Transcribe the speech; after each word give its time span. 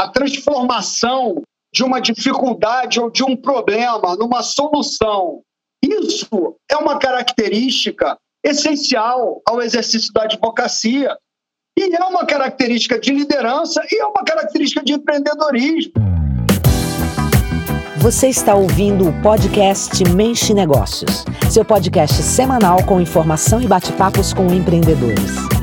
a 0.00 0.08
transformação 0.08 1.42
de 1.74 1.84
uma 1.84 2.00
dificuldade 2.00 2.98
ou 2.98 3.10
de 3.10 3.22
um 3.22 3.36
problema 3.36 4.16
numa 4.16 4.42
solução. 4.42 5.42
Isso 5.84 6.56
é 6.70 6.76
uma 6.76 6.98
característica 6.98 8.16
essencial 8.42 9.42
ao 9.46 9.60
exercício 9.60 10.10
da 10.14 10.22
advocacia. 10.22 11.14
E 11.78 11.94
é 11.94 12.04
uma 12.04 12.24
característica 12.24 12.98
de 12.98 13.12
liderança 13.12 13.82
e 13.92 14.00
é 14.00 14.06
uma 14.06 14.24
característica 14.24 14.82
de 14.82 14.94
empreendedorismo. 14.94 15.92
Você 17.98 18.28
está 18.28 18.54
ouvindo 18.54 19.06
o 19.06 19.22
podcast 19.22 20.02
Mente 20.14 20.54
Negócios, 20.54 21.26
seu 21.50 21.62
podcast 21.62 22.22
semanal 22.22 22.82
com 22.86 22.98
informação 23.02 23.60
e 23.60 23.66
bate-papos 23.66 24.32
com 24.32 24.46
empreendedores. 24.46 25.59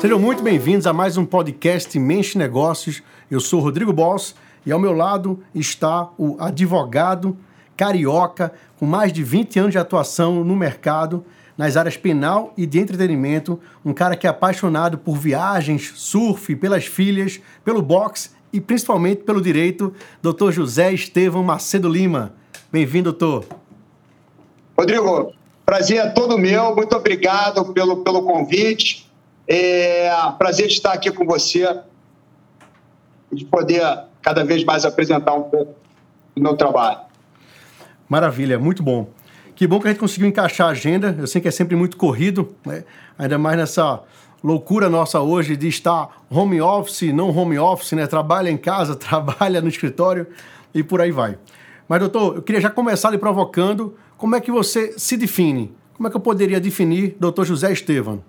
Sejam 0.00 0.18
muito 0.18 0.42
bem-vindos 0.42 0.86
a 0.86 0.94
mais 0.94 1.18
um 1.18 1.26
podcast 1.26 1.98
Mente 1.98 2.38
Negócios. 2.38 3.02
Eu 3.30 3.38
sou 3.38 3.60
Rodrigo 3.60 3.92
Boss 3.92 4.34
e 4.64 4.72
ao 4.72 4.78
meu 4.78 4.94
lado 4.94 5.44
está 5.54 6.08
o 6.16 6.38
advogado 6.40 7.36
carioca 7.76 8.50
com 8.78 8.86
mais 8.86 9.12
de 9.12 9.22
20 9.22 9.58
anos 9.58 9.72
de 9.72 9.78
atuação 9.78 10.42
no 10.42 10.56
mercado 10.56 11.22
nas 11.54 11.76
áreas 11.76 11.98
penal 11.98 12.54
e 12.56 12.64
de 12.64 12.78
entretenimento, 12.78 13.60
um 13.84 13.92
cara 13.92 14.16
que 14.16 14.26
é 14.26 14.30
apaixonado 14.30 14.96
por 14.96 15.18
viagens, 15.18 15.92
surf, 15.96 16.56
pelas 16.56 16.86
filhas, 16.86 17.38
pelo 17.62 17.82
boxe 17.82 18.30
e 18.50 18.58
principalmente 18.58 19.24
pelo 19.24 19.42
direito, 19.42 19.92
Dr. 20.22 20.50
José 20.50 20.94
Estevão 20.94 21.42
Macedo 21.42 21.90
Lima. 21.90 22.32
Bem-vindo, 22.72 23.12
doutor. 23.12 23.44
Rodrigo, 24.78 25.34
prazer 25.66 25.98
é 25.98 26.08
todo 26.08 26.38
meu. 26.38 26.74
Muito 26.74 26.96
obrigado 26.96 27.70
pelo, 27.74 27.98
pelo 27.98 28.22
convite. 28.22 29.09
É 29.52 30.08
prazer 30.38 30.68
estar 30.68 30.92
aqui 30.92 31.10
com 31.10 31.26
você 31.26 31.80
e 33.32 33.34
de 33.34 33.44
poder 33.44 33.82
cada 34.22 34.44
vez 34.44 34.62
mais 34.62 34.84
apresentar 34.84 35.34
um 35.34 35.42
pouco 35.42 35.74
do 36.36 36.40
meu 36.40 36.56
trabalho. 36.56 37.00
Maravilha, 38.08 38.60
muito 38.60 38.80
bom. 38.80 39.08
Que 39.56 39.66
bom 39.66 39.80
que 39.80 39.88
a 39.88 39.90
gente 39.90 39.98
conseguiu 39.98 40.28
encaixar 40.28 40.68
a 40.68 40.70
agenda. 40.70 41.16
Eu 41.18 41.26
sei 41.26 41.40
que 41.40 41.48
é 41.48 41.50
sempre 41.50 41.74
muito 41.74 41.96
corrido, 41.96 42.54
né? 42.64 42.84
ainda 43.18 43.38
mais 43.38 43.56
nessa 43.56 44.00
loucura 44.42 44.88
nossa 44.88 45.20
hoje 45.20 45.56
de 45.56 45.66
estar 45.66 46.22
home 46.30 46.60
office, 46.60 47.12
não 47.12 47.36
home 47.36 47.58
office, 47.58 47.92
né? 47.92 48.06
Trabalha 48.06 48.50
em 48.50 48.56
casa, 48.56 48.94
trabalha 48.96 49.60
no 49.60 49.68
escritório 49.68 50.28
e 50.72 50.82
por 50.82 51.00
aí 51.00 51.10
vai. 51.10 51.36
Mas, 51.88 51.98
doutor, 51.98 52.36
eu 52.36 52.42
queria 52.42 52.60
já 52.60 52.70
começar 52.70 53.10
lhe 53.10 53.18
provocando 53.18 53.96
como 54.16 54.36
é 54.36 54.40
que 54.40 54.52
você 54.52 54.96
se 54.96 55.16
define. 55.16 55.74
Como 55.94 56.06
é 56.06 56.10
que 56.10 56.16
eu 56.16 56.20
poderia 56.20 56.60
definir 56.60 57.16
doutor 57.18 57.44
José 57.44 57.72
Estevam? 57.72 58.22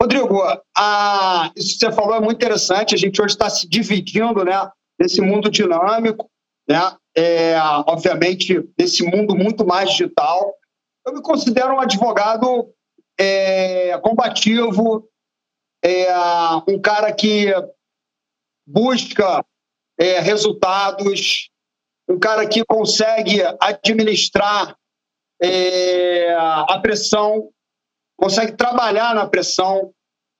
Rodrigo, 0.00 0.42
a, 0.76 1.50
isso 1.56 1.78
que 1.78 1.86
você 1.86 1.92
falou 1.92 2.14
é 2.14 2.20
muito 2.20 2.36
interessante. 2.36 2.94
A 2.94 2.98
gente 2.98 3.20
hoje 3.20 3.34
está 3.34 3.48
se 3.48 3.68
dividindo 3.68 4.44
né, 4.44 4.70
nesse 4.98 5.20
mundo 5.20 5.50
dinâmico, 5.50 6.30
né, 6.68 6.96
é, 7.16 7.58
obviamente, 7.86 8.62
nesse 8.78 9.02
mundo 9.02 9.34
muito 9.34 9.66
mais 9.66 9.90
digital. 9.90 10.54
Eu 11.06 11.14
me 11.14 11.22
considero 11.22 11.74
um 11.74 11.80
advogado 11.80 12.70
é, 13.18 13.96
combativo, 13.98 15.08
é, 15.82 16.06
um 16.68 16.78
cara 16.80 17.12
que 17.12 17.52
busca 18.66 19.44
é, 19.98 20.20
resultados, 20.20 21.48
um 22.08 22.18
cara 22.18 22.46
que 22.46 22.64
consegue 22.64 23.40
administrar 23.60 24.76
é, 25.40 26.34
a 26.34 26.78
pressão 26.80 27.50
consegue 28.16 28.52
trabalhar 28.52 29.14
na 29.14 29.26
pressão. 29.26 29.92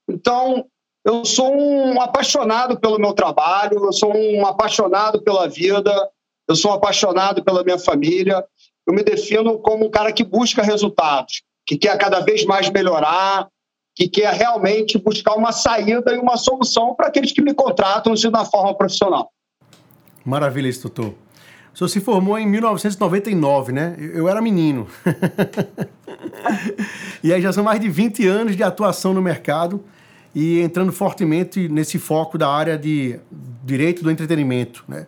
Então, 0.09 0.65
eu 1.05 1.23
sou 1.23 1.55
um 1.55 2.01
apaixonado 2.01 2.79
pelo 2.79 2.99
meu 2.99 3.13
trabalho, 3.13 3.85
eu 3.85 3.93
sou 3.93 4.15
um 4.15 4.45
apaixonado 4.45 5.21
pela 5.21 5.47
vida, 5.47 6.09
eu 6.47 6.55
sou 6.55 6.71
um 6.71 6.73
apaixonado 6.73 7.43
pela 7.43 7.63
minha 7.63 7.79
família. 7.79 8.43
Eu 8.85 8.93
me 8.93 9.03
defino 9.03 9.59
como 9.59 9.85
um 9.85 9.89
cara 9.89 10.11
que 10.11 10.23
busca 10.23 10.61
resultados, 10.61 11.43
que 11.65 11.77
quer 11.77 11.97
cada 11.97 12.21
vez 12.21 12.45
mais 12.45 12.69
melhorar, 12.69 13.47
que 13.95 14.07
quer 14.07 14.33
realmente 14.33 14.97
buscar 14.97 15.35
uma 15.35 15.51
saída 15.51 16.13
e 16.13 16.17
uma 16.17 16.37
solução 16.37 16.95
para 16.95 17.07
aqueles 17.07 17.31
que 17.31 17.41
me 17.41 17.53
contratam 17.53 18.13
de 18.13 18.27
uma 18.27 18.45
forma 18.45 18.75
profissional. 18.75 19.31
Maravilha, 20.25 20.67
isso. 20.67 20.89
O 21.77 21.77
senhor 21.77 21.89
se 21.89 21.99
formou 21.99 22.39
em 22.39 22.47
1999, 22.47 23.71
né? 23.71 23.95
Eu 23.99 24.27
era 24.27 24.41
menino. 24.41 24.87
e 27.23 27.31
aí 27.31 27.39
já 27.39 27.53
são 27.53 27.63
mais 27.63 27.79
de 27.79 27.87
20 27.87 28.25
anos 28.25 28.55
de 28.55 28.63
atuação 28.63 29.13
no 29.13 29.21
mercado 29.21 29.83
e 30.33 30.59
entrando 30.59 30.91
fortemente 30.91 31.69
nesse 31.69 31.99
foco 31.99 32.35
da 32.35 32.49
área 32.49 32.79
de 32.79 33.19
direito 33.63 34.01
do 34.01 34.09
entretenimento, 34.09 34.83
né? 34.87 35.05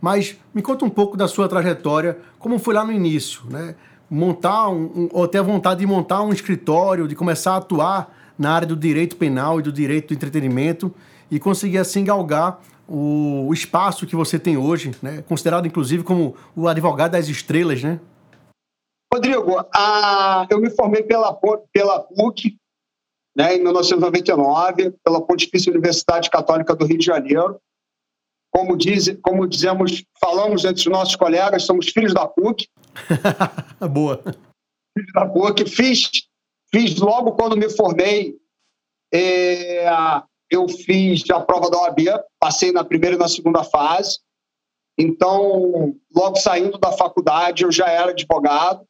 Mas 0.00 0.36
me 0.52 0.60
conta 0.60 0.84
um 0.84 0.90
pouco 0.90 1.16
da 1.16 1.28
sua 1.28 1.48
trajetória, 1.48 2.18
como 2.40 2.58
foi 2.58 2.74
lá 2.74 2.84
no 2.84 2.90
início, 2.90 3.42
né? 3.48 3.76
Montar 4.10 4.70
um, 4.70 5.08
ou 5.12 5.28
ter 5.28 5.38
a 5.38 5.42
vontade 5.42 5.78
de 5.78 5.86
montar 5.86 6.22
um 6.22 6.32
escritório, 6.32 7.06
de 7.06 7.14
começar 7.14 7.52
a 7.52 7.56
atuar 7.58 8.12
na 8.36 8.50
área 8.50 8.66
do 8.66 8.74
direito 8.74 9.14
penal 9.14 9.60
e 9.60 9.62
do 9.62 9.70
direito 9.70 10.08
do 10.08 10.14
entretenimento 10.14 10.92
e 11.30 11.38
conseguir 11.38 11.78
assim 11.78 12.02
galgar 12.02 12.58
o, 12.88 13.52
espaço 13.52 14.06
que 14.06 14.16
você 14.16 14.38
tem 14.38 14.56
hoje, 14.56 14.92
né? 15.02 15.22
considerado 15.22 15.66
inclusive 15.66 16.02
como 16.02 16.34
o 16.56 16.66
advogado 16.66 17.12
das 17.12 17.28
estrelas, 17.28 17.82
né? 17.82 18.00
Rodrigo, 19.12 19.64
a, 19.74 20.46
eu 20.50 20.60
me 20.60 20.70
formei 20.70 21.02
pela, 21.02 21.38
pela 21.72 22.00
PUC 22.00 22.58
né, 23.36 23.54
em 23.54 23.62
1999, 23.62 24.92
pela 25.04 25.24
Pontifícia 25.24 25.70
Universidade 25.70 26.30
Católica 26.30 26.74
do 26.74 26.84
Rio 26.84 26.98
de 26.98 27.06
Janeiro. 27.06 27.60
Como, 28.50 28.76
diz, 28.76 29.16
como 29.22 29.46
dizemos, 29.46 30.04
falamos 30.20 30.64
entre 30.64 30.80
os 30.80 30.86
nossos 30.86 31.16
colegas, 31.16 31.64
somos 31.64 31.88
filhos 31.88 32.12
da 32.12 32.26
PUC. 32.26 32.68
Boa. 33.90 34.22
Filhos 34.96 35.12
da 35.14 35.26
PUC. 35.26 35.66
Fiz, 35.66 36.10
fiz 36.70 36.96
logo 36.96 37.32
quando 37.32 37.56
me 37.56 37.68
formei 37.70 38.36
é, 39.12 39.86
eu 40.50 40.68
fiz 40.68 41.28
a 41.30 41.40
prova 41.40 41.70
da 41.70 41.78
OAB, 41.78 41.98
passei 42.38 42.72
na 42.72 42.84
primeira 42.84 43.16
e 43.16 43.18
na 43.18 43.28
segunda 43.28 43.62
fase. 43.62 44.18
Então, 44.98 45.94
logo 46.14 46.36
saindo 46.36 46.78
da 46.78 46.90
faculdade, 46.92 47.62
eu 47.62 47.70
já 47.70 47.88
era 47.88 48.10
advogado. 48.10 48.84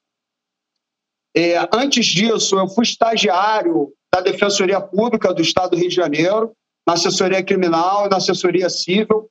É, 1.36 1.58
antes 1.72 2.06
disso, 2.06 2.58
eu 2.58 2.68
fui 2.68 2.84
estagiário 2.84 3.92
da 4.12 4.20
Defensoria 4.20 4.80
Pública 4.80 5.34
do 5.34 5.42
Estado 5.42 5.72
do 5.72 5.76
Rio 5.76 5.88
de 5.88 5.94
Janeiro, 5.94 6.52
na 6.86 6.94
assessoria 6.94 7.42
criminal 7.42 8.06
e 8.06 8.08
na 8.08 8.16
assessoria 8.16 8.70
civil. 8.70 9.28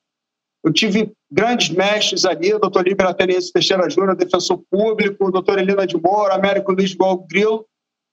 Eu 0.64 0.72
tive 0.72 1.12
grandes 1.32 1.70
mestres 1.70 2.26
ali, 2.26 2.54
o 2.54 2.60
doutor 2.60 2.88
Líbero 2.88 3.10
Ateniense 3.10 3.52
Teixeira 3.52 3.90
Júnior, 3.90 4.16
defensor 4.16 4.62
público, 4.70 5.32
doutor 5.32 5.58
Helena 5.58 5.88
de 5.88 5.98
Moura, 5.98 6.36
Américo 6.36 6.72
Luiz 6.72 6.96
Grilo, 7.28 7.66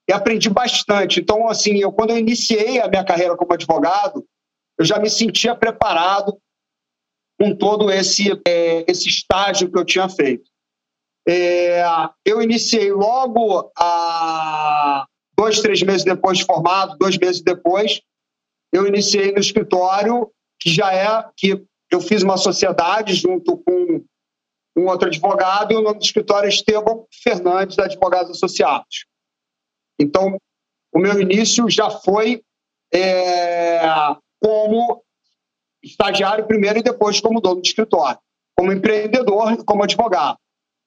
e 0.08 0.12
aprendi 0.12 0.50
bastante. 0.50 1.20
Então, 1.20 1.48
assim, 1.48 1.78
eu, 1.78 1.92
quando 1.92 2.10
eu 2.10 2.18
iniciei 2.18 2.80
a 2.80 2.88
minha 2.88 3.04
carreira 3.04 3.36
como 3.36 3.52
advogado, 3.52 4.24
eu 4.78 4.84
já 4.84 4.98
me 4.98 5.08
sentia 5.08 5.54
preparado 5.54 6.36
com 7.38 7.54
todo 7.54 7.90
esse, 7.90 8.30
é, 8.46 8.84
esse 8.90 9.08
estágio 9.08 9.70
que 9.70 9.78
eu 9.78 9.84
tinha 9.84 10.08
feito. 10.08 10.50
É, 11.26 11.82
eu 12.24 12.42
iniciei 12.42 12.92
logo, 12.92 13.72
a, 13.78 15.06
dois, 15.36 15.60
três 15.60 15.82
meses 15.82 16.04
depois 16.04 16.38
de 16.38 16.44
formado, 16.44 16.96
dois 16.98 17.16
meses 17.16 17.42
depois, 17.42 18.00
eu 18.72 18.86
iniciei 18.86 19.32
no 19.32 19.38
escritório, 19.38 20.30
que 20.60 20.70
já 20.70 20.92
é 20.92 21.24
que 21.36 21.64
eu 21.90 22.00
fiz 22.00 22.22
uma 22.22 22.36
sociedade 22.36 23.14
junto 23.14 23.56
com 23.58 24.04
um 24.76 24.86
outro 24.86 25.08
advogado, 25.08 25.72
e 25.72 25.76
o 25.76 25.80
nome 25.80 25.98
do 25.98 26.04
escritório 26.04 26.46
é 26.46 26.50
Esteban 26.50 27.04
Fernandes, 27.22 27.78
Advogados 27.78 28.32
Associados. 28.32 29.06
Então, 29.98 30.38
o 30.92 30.98
meu 30.98 31.20
início 31.20 31.68
já 31.68 31.90
foi 31.90 32.42
é, 32.92 33.80
como 34.40 35.02
estagiário 35.82 36.46
primeiro 36.46 36.78
e 36.78 36.82
depois 36.82 37.20
como 37.20 37.40
dono 37.40 37.60
de 37.60 37.68
escritório, 37.68 38.18
como 38.56 38.72
empreendedor 38.72 39.52
e 39.52 39.64
como 39.64 39.82
advogado. 39.82 40.38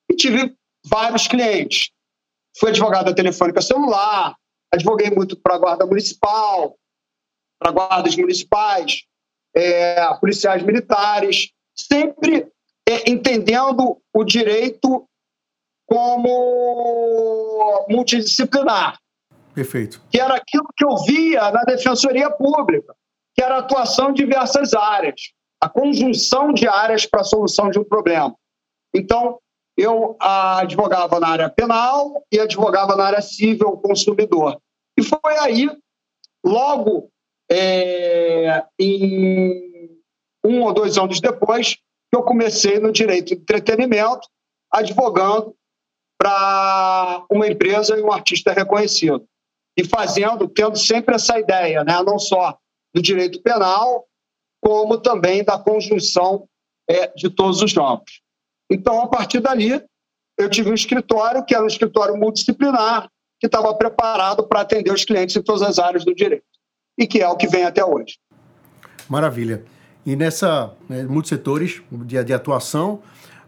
E 0.10 0.16
tive 0.16 0.56
vários 0.86 1.28
clientes. 1.28 1.92
Fui 2.58 2.70
advogado 2.70 3.06
da 3.06 3.14
Telefônica 3.14 3.62
Celular, 3.62 4.36
advoguei 4.72 5.12
muito 5.12 5.38
para 5.38 5.56
a 5.56 5.60
Guarda 5.60 5.86
Municipal, 5.86 6.76
para 7.60 7.72
guardas 7.72 8.16
municipais, 8.16 9.04
é, 9.56 10.14
policiais 10.20 10.64
militares, 10.64 11.52
sempre 11.76 12.48
é, 12.88 13.10
entendendo 13.10 14.02
o 14.14 14.24
direito 14.24 15.08
como 15.86 17.86
multidisciplinar. 17.90 19.00
Perfeito. 19.58 20.00
Que 20.12 20.22
era 20.22 20.36
aquilo 20.36 20.68
que 20.78 20.86
eu 20.86 20.96
via 20.98 21.50
na 21.50 21.64
Defensoria 21.64 22.30
Pública, 22.30 22.96
que 23.36 23.44
era 23.44 23.56
a 23.56 23.60
atuação 23.62 24.12
em 24.12 24.14
diversas 24.14 24.76
áreas, 24.76 25.34
a 25.60 25.68
conjunção 25.68 26.54
de 26.54 26.68
áreas 26.68 27.08
para 27.08 27.22
a 27.22 27.24
solução 27.24 27.72
de 27.72 27.80
um 27.80 27.84
problema. 27.84 28.36
Então, 28.94 29.40
eu 29.76 30.16
advogava 30.20 31.20
na 31.20 31.30
área 31.30 31.50
penal 31.50 32.24
e 32.32 32.40
advogava 32.40 32.96
na 32.96 33.06
área 33.06 33.20
civil 33.20 33.72
consumidor. 33.78 34.62
E 34.96 35.02
foi 35.02 35.38
aí, 35.40 35.68
logo 36.46 37.10
é, 37.50 38.64
em 38.80 39.90
um 40.46 40.62
ou 40.62 40.72
dois 40.72 41.00
anos 41.00 41.20
depois, 41.20 41.74
que 41.74 42.16
eu 42.16 42.22
comecei 42.22 42.78
no 42.78 42.92
direito 42.92 43.30
de 43.30 43.34
entretenimento, 43.34 44.30
advogando 44.72 45.56
para 46.16 47.26
uma 47.28 47.48
empresa 47.48 47.98
e 47.98 48.04
um 48.04 48.12
artista 48.12 48.54
reconhecido. 48.54 49.28
E 49.78 49.84
fazendo, 49.84 50.48
tendo 50.48 50.78
sempre 50.78 51.16
essa 51.16 51.40
ideia, 51.40 51.84
né? 51.84 52.02
não 52.04 52.18
só 52.18 52.58
do 52.94 53.02
direito 53.02 53.42
penal, 53.42 54.06
como 54.60 54.98
também 54.98 55.44
da 55.44 55.58
conjunção 55.58 56.48
é, 56.90 57.08
de 57.16 57.30
todos 57.30 57.62
os 57.62 57.72
campos. 57.74 58.22
Então, 58.70 59.02
a 59.02 59.08
partir 59.08 59.40
dali, 59.40 59.82
eu 60.38 60.50
tive 60.50 60.72
um 60.72 60.74
escritório, 60.74 61.46
que 61.46 61.54
era 61.54 61.64
um 61.64 61.68
escritório 61.68 62.18
multidisciplinar, 62.18 63.10
que 63.40 63.46
estava 63.46 63.74
preparado 63.76 64.48
para 64.48 64.62
atender 64.62 64.92
os 64.92 65.06
clientes 65.06 65.36
em 65.36 65.42
todas 65.42 65.62
as 65.62 65.78
áreas 65.78 66.04
do 66.04 66.14
direito. 66.14 66.44
E 66.98 67.06
que 67.06 67.22
é 67.22 67.30
o 67.30 67.38
que 67.38 67.48
vem 67.48 67.64
até 67.64 67.86
hoje. 67.86 68.18
Maravilha. 69.08 69.64
E 70.06 70.16
nessa 70.16 70.74
né, 70.90 71.04
muitos 71.04 71.30
setores 71.30 71.82
de, 71.92 72.24
de 72.24 72.34
atuação, 72.34 73.02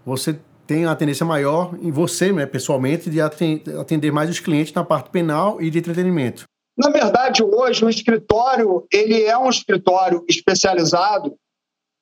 você 0.06 0.40
tem 0.70 0.86
a 0.86 0.96
tendência 0.96 1.26
maior 1.26 1.74
em 1.82 1.90
você, 1.90 2.32
né, 2.32 2.46
pessoalmente, 2.46 3.10
de 3.10 3.20
atender 3.20 4.12
mais 4.12 4.30
os 4.30 4.40
clientes 4.40 4.72
na 4.72 4.84
parte 4.84 5.10
penal 5.10 5.60
e 5.60 5.68
de 5.68 5.80
entretenimento. 5.80 6.44
Na 6.78 6.92
verdade, 6.92 7.42
hoje 7.44 7.84
o 7.84 7.90
escritório 7.90 8.86
ele 8.94 9.24
é 9.24 9.36
um 9.36 9.50
escritório 9.50 10.24
especializado 10.30 11.36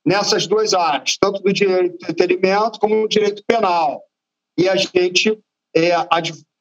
nessas 0.06 0.46
duas 0.48 0.74
áreas, 0.74 1.16
tanto 1.18 1.42
do 1.42 1.54
direito 1.54 1.98
de 1.98 2.12
entretenimento 2.12 2.78
como 2.78 2.94
no 2.94 3.08
direito 3.08 3.42
penal. 3.48 4.04
E 4.60 4.68
a 4.68 4.75
gente 4.75 5.40
é, 5.74 5.92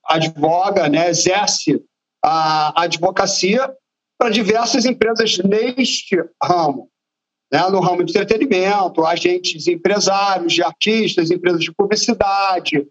advoga, 0.04 0.88
né, 0.88 1.10
exerce 1.10 1.82
a 2.24 2.84
advocacia 2.84 3.68
para 4.16 4.30
diversas 4.30 4.84
empresas 4.84 5.38
neste 5.38 6.16
ramo 6.40 6.88
né, 7.52 7.60
no 7.70 7.80
ramo 7.80 8.04
de 8.04 8.10
entretenimento, 8.10 9.04
agentes 9.04 9.66
empresários 9.66 10.52
de 10.52 10.62
artistas, 10.62 11.30
empresas 11.30 11.60
de 11.60 11.72
publicidade, 11.72 12.86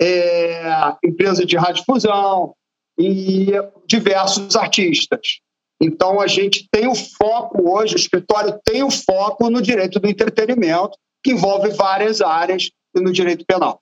é, 0.00 0.94
empresa 1.02 1.44
de 1.44 1.56
radiodifusão 1.56 2.54
e 2.98 3.52
diversos 3.86 4.56
artistas. 4.56 5.40
Então, 5.80 6.20
a 6.20 6.26
gente 6.26 6.68
tem 6.70 6.86
o 6.86 6.94
foco 6.94 7.70
hoje, 7.70 7.94
o 7.94 7.98
escritório 7.98 8.58
tem 8.64 8.82
o 8.82 8.90
foco 8.90 9.50
no 9.50 9.60
direito 9.60 9.98
do 9.98 10.08
entretenimento, 10.08 10.96
que 11.22 11.32
envolve 11.32 11.70
várias 11.70 12.20
áreas 12.20 12.70
no 12.94 13.12
direito 13.12 13.44
penal. 13.46 13.80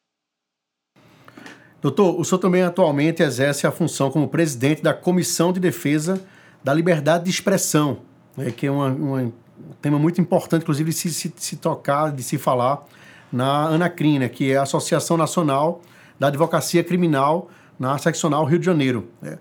Doutor, 1.80 2.18
o 2.18 2.24
senhor 2.24 2.38
também 2.38 2.62
atualmente 2.62 3.22
exerce 3.22 3.66
a 3.66 3.72
função 3.72 4.10
como 4.10 4.28
presidente 4.28 4.82
da 4.82 4.94
Comissão 4.94 5.52
de 5.52 5.58
Defesa 5.58 6.24
da 6.62 6.72
Liberdade 6.72 7.24
de 7.24 7.30
Expressão, 7.30 8.02
né, 8.36 8.52
que 8.52 8.68
é 8.68 8.70
uma, 8.70 8.86
uma 8.86 9.20
um 9.20 9.32
tema 9.80 9.98
muito 9.98 10.20
importante, 10.20 10.62
inclusive, 10.62 10.90
de 10.90 10.96
se, 10.96 11.12
se, 11.12 11.32
se 11.36 11.56
tocar, 11.56 12.12
de 12.12 12.22
se 12.22 12.38
falar 12.38 12.84
na 13.32 13.68
ANACRIM, 13.68 14.18
né, 14.18 14.28
que 14.28 14.52
é 14.52 14.56
a 14.56 14.62
Associação 14.62 15.16
Nacional 15.16 15.80
da 16.18 16.28
Advocacia 16.28 16.84
Criminal 16.84 17.48
na 17.78 17.96
seccional 17.98 18.44
Rio 18.44 18.58
de 18.58 18.66
Janeiro. 18.66 19.08
Né. 19.20 19.38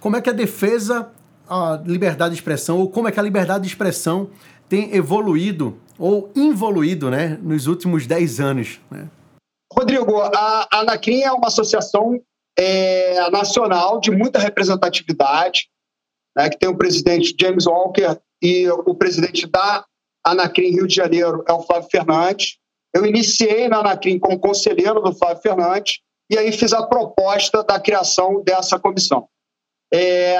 Como 0.00 0.16
é 0.16 0.20
que 0.20 0.28
a 0.28 0.32
defesa 0.32 1.10
a 1.48 1.80
liberdade 1.84 2.34
de 2.34 2.40
expressão, 2.40 2.78
ou 2.78 2.88
como 2.88 3.08
é 3.08 3.12
que 3.12 3.20
a 3.20 3.22
liberdade 3.22 3.64
de 3.64 3.68
expressão 3.68 4.30
tem 4.68 4.94
evoluído 4.94 5.78
ou 5.98 6.30
involuído 6.34 7.10
né, 7.10 7.38
nos 7.42 7.66
últimos 7.66 8.06
10 8.06 8.40
anos? 8.40 8.80
Né? 8.90 9.08
Rodrigo, 9.72 10.20
a 10.20 10.68
ANACRIM 10.72 11.22
é 11.22 11.32
uma 11.32 11.48
associação 11.48 12.20
é, 12.58 13.30
nacional 13.30 14.00
de 14.00 14.10
muita 14.10 14.38
representatividade, 14.38 15.68
né, 16.36 16.48
que 16.48 16.58
tem 16.58 16.68
o 16.68 16.76
presidente 16.76 17.34
James 17.38 17.66
Walker 17.66 18.18
e 18.44 18.68
o 18.68 18.94
presidente 18.94 19.46
da 19.46 19.86
Anacrim 20.22 20.68
Rio 20.68 20.86
de 20.86 20.94
Janeiro 20.94 21.42
é 21.48 21.52
o 21.54 21.62
Flávio 21.62 21.88
Fernandes. 21.90 22.58
Eu 22.94 23.06
iniciei 23.06 23.68
na 23.68 23.78
Anacrim 23.78 24.18
como 24.18 24.38
conselheiro 24.38 25.00
do 25.00 25.14
Flávio 25.14 25.42
Fernandes 25.42 26.00
e 26.30 26.36
aí 26.36 26.52
fiz 26.52 26.74
a 26.74 26.86
proposta 26.86 27.64
da 27.64 27.80
criação 27.80 28.42
dessa 28.44 28.78
comissão. 28.78 29.26
É, 29.92 30.36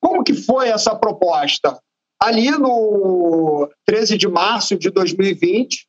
como 0.00 0.24
que 0.24 0.32
foi 0.32 0.70
essa 0.70 0.96
proposta? 0.96 1.78
Ali 2.18 2.50
no 2.50 3.68
13 3.84 4.16
de 4.16 4.26
março 4.26 4.78
de 4.78 4.88
2020, 4.88 5.86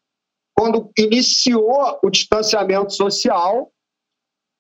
quando 0.54 0.92
iniciou 0.98 2.00
o 2.04 2.10
distanciamento 2.10 2.92
social, 2.92 3.72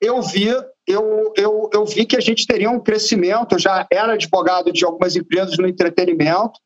eu 0.01 0.21
vi, 0.21 0.47
eu, 0.87 1.33
eu, 1.37 1.69
eu 1.73 1.85
vi 1.85 2.05
que 2.05 2.15
a 2.15 2.19
gente 2.19 2.45
teria 2.45 2.69
um 2.69 2.79
crescimento. 2.79 3.55
Eu 3.55 3.59
já 3.59 3.87
era 3.91 4.13
advogado 4.13 4.71
de 4.71 4.83
algumas 4.83 5.15
empresas 5.15 5.57
no 5.57 5.67
entretenimento, 5.67 6.59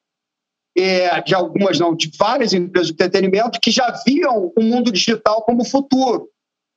é, 0.75 1.21
de 1.21 1.35
algumas 1.35 1.79
não, 1.79 1.95
de 1.95 2.11
várias 2.17 2.53
empresas 2.53 2.87
de 2.87 2.93
entretenimento 2.93 3.59
que 3.59 3.71
já 3.71 3.91
viam 4.05 4.51
o 4.57 4.61
mundo 4.61 4.91
digital 4.91 5.43
como 5.43 5.65
futuro. 5.65 6.29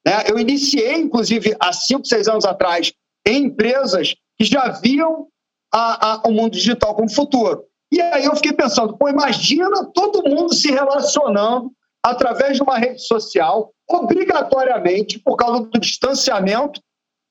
Né? 0.06 0.24
Eu 0.28 0.38
iniciei, 0.38 0.96
inclusive, 0.96 1.56
há 1.60 1.72
cinco, 1.72 2.06
seis 2.06 2.28
anos 2.28 2.44
atrás, 2.44 2.92
em 3.26 3.44
empresas 3.44 4.14
que 4.38 4.44
já 4.44 4.68
viam 4.68 5.26
a, 5.72 6.12
a, 6.12 6.22
o 6.28 6.32
mundo 6.32 6.52
digital 6.52 6.94
como 6.94 7.10
futuro. 7.10 7.64
E 7.92 8.00
aí 8.00 8.24
eu 8.24 8.36
fiquei 8.36 8.52
pensando, 8.52 8.96
pô, 8.96 9.08
imagina 9.08 9.84
todo 9.92 10.28
mundo 10.28 10.54
se 10.54 10.70
relacionando 10.70 11.72
através 12.02 12.56
de 12.56 12.62
uma 12.62 12.78
rede 12.78 13.04
social, 13.04 13.72
obrigatoriamente, 13.88 15.18
por 15.18 15.36
causa 15.36 15.64
do 15.64 15.78
distanciamento, 15.78 16.80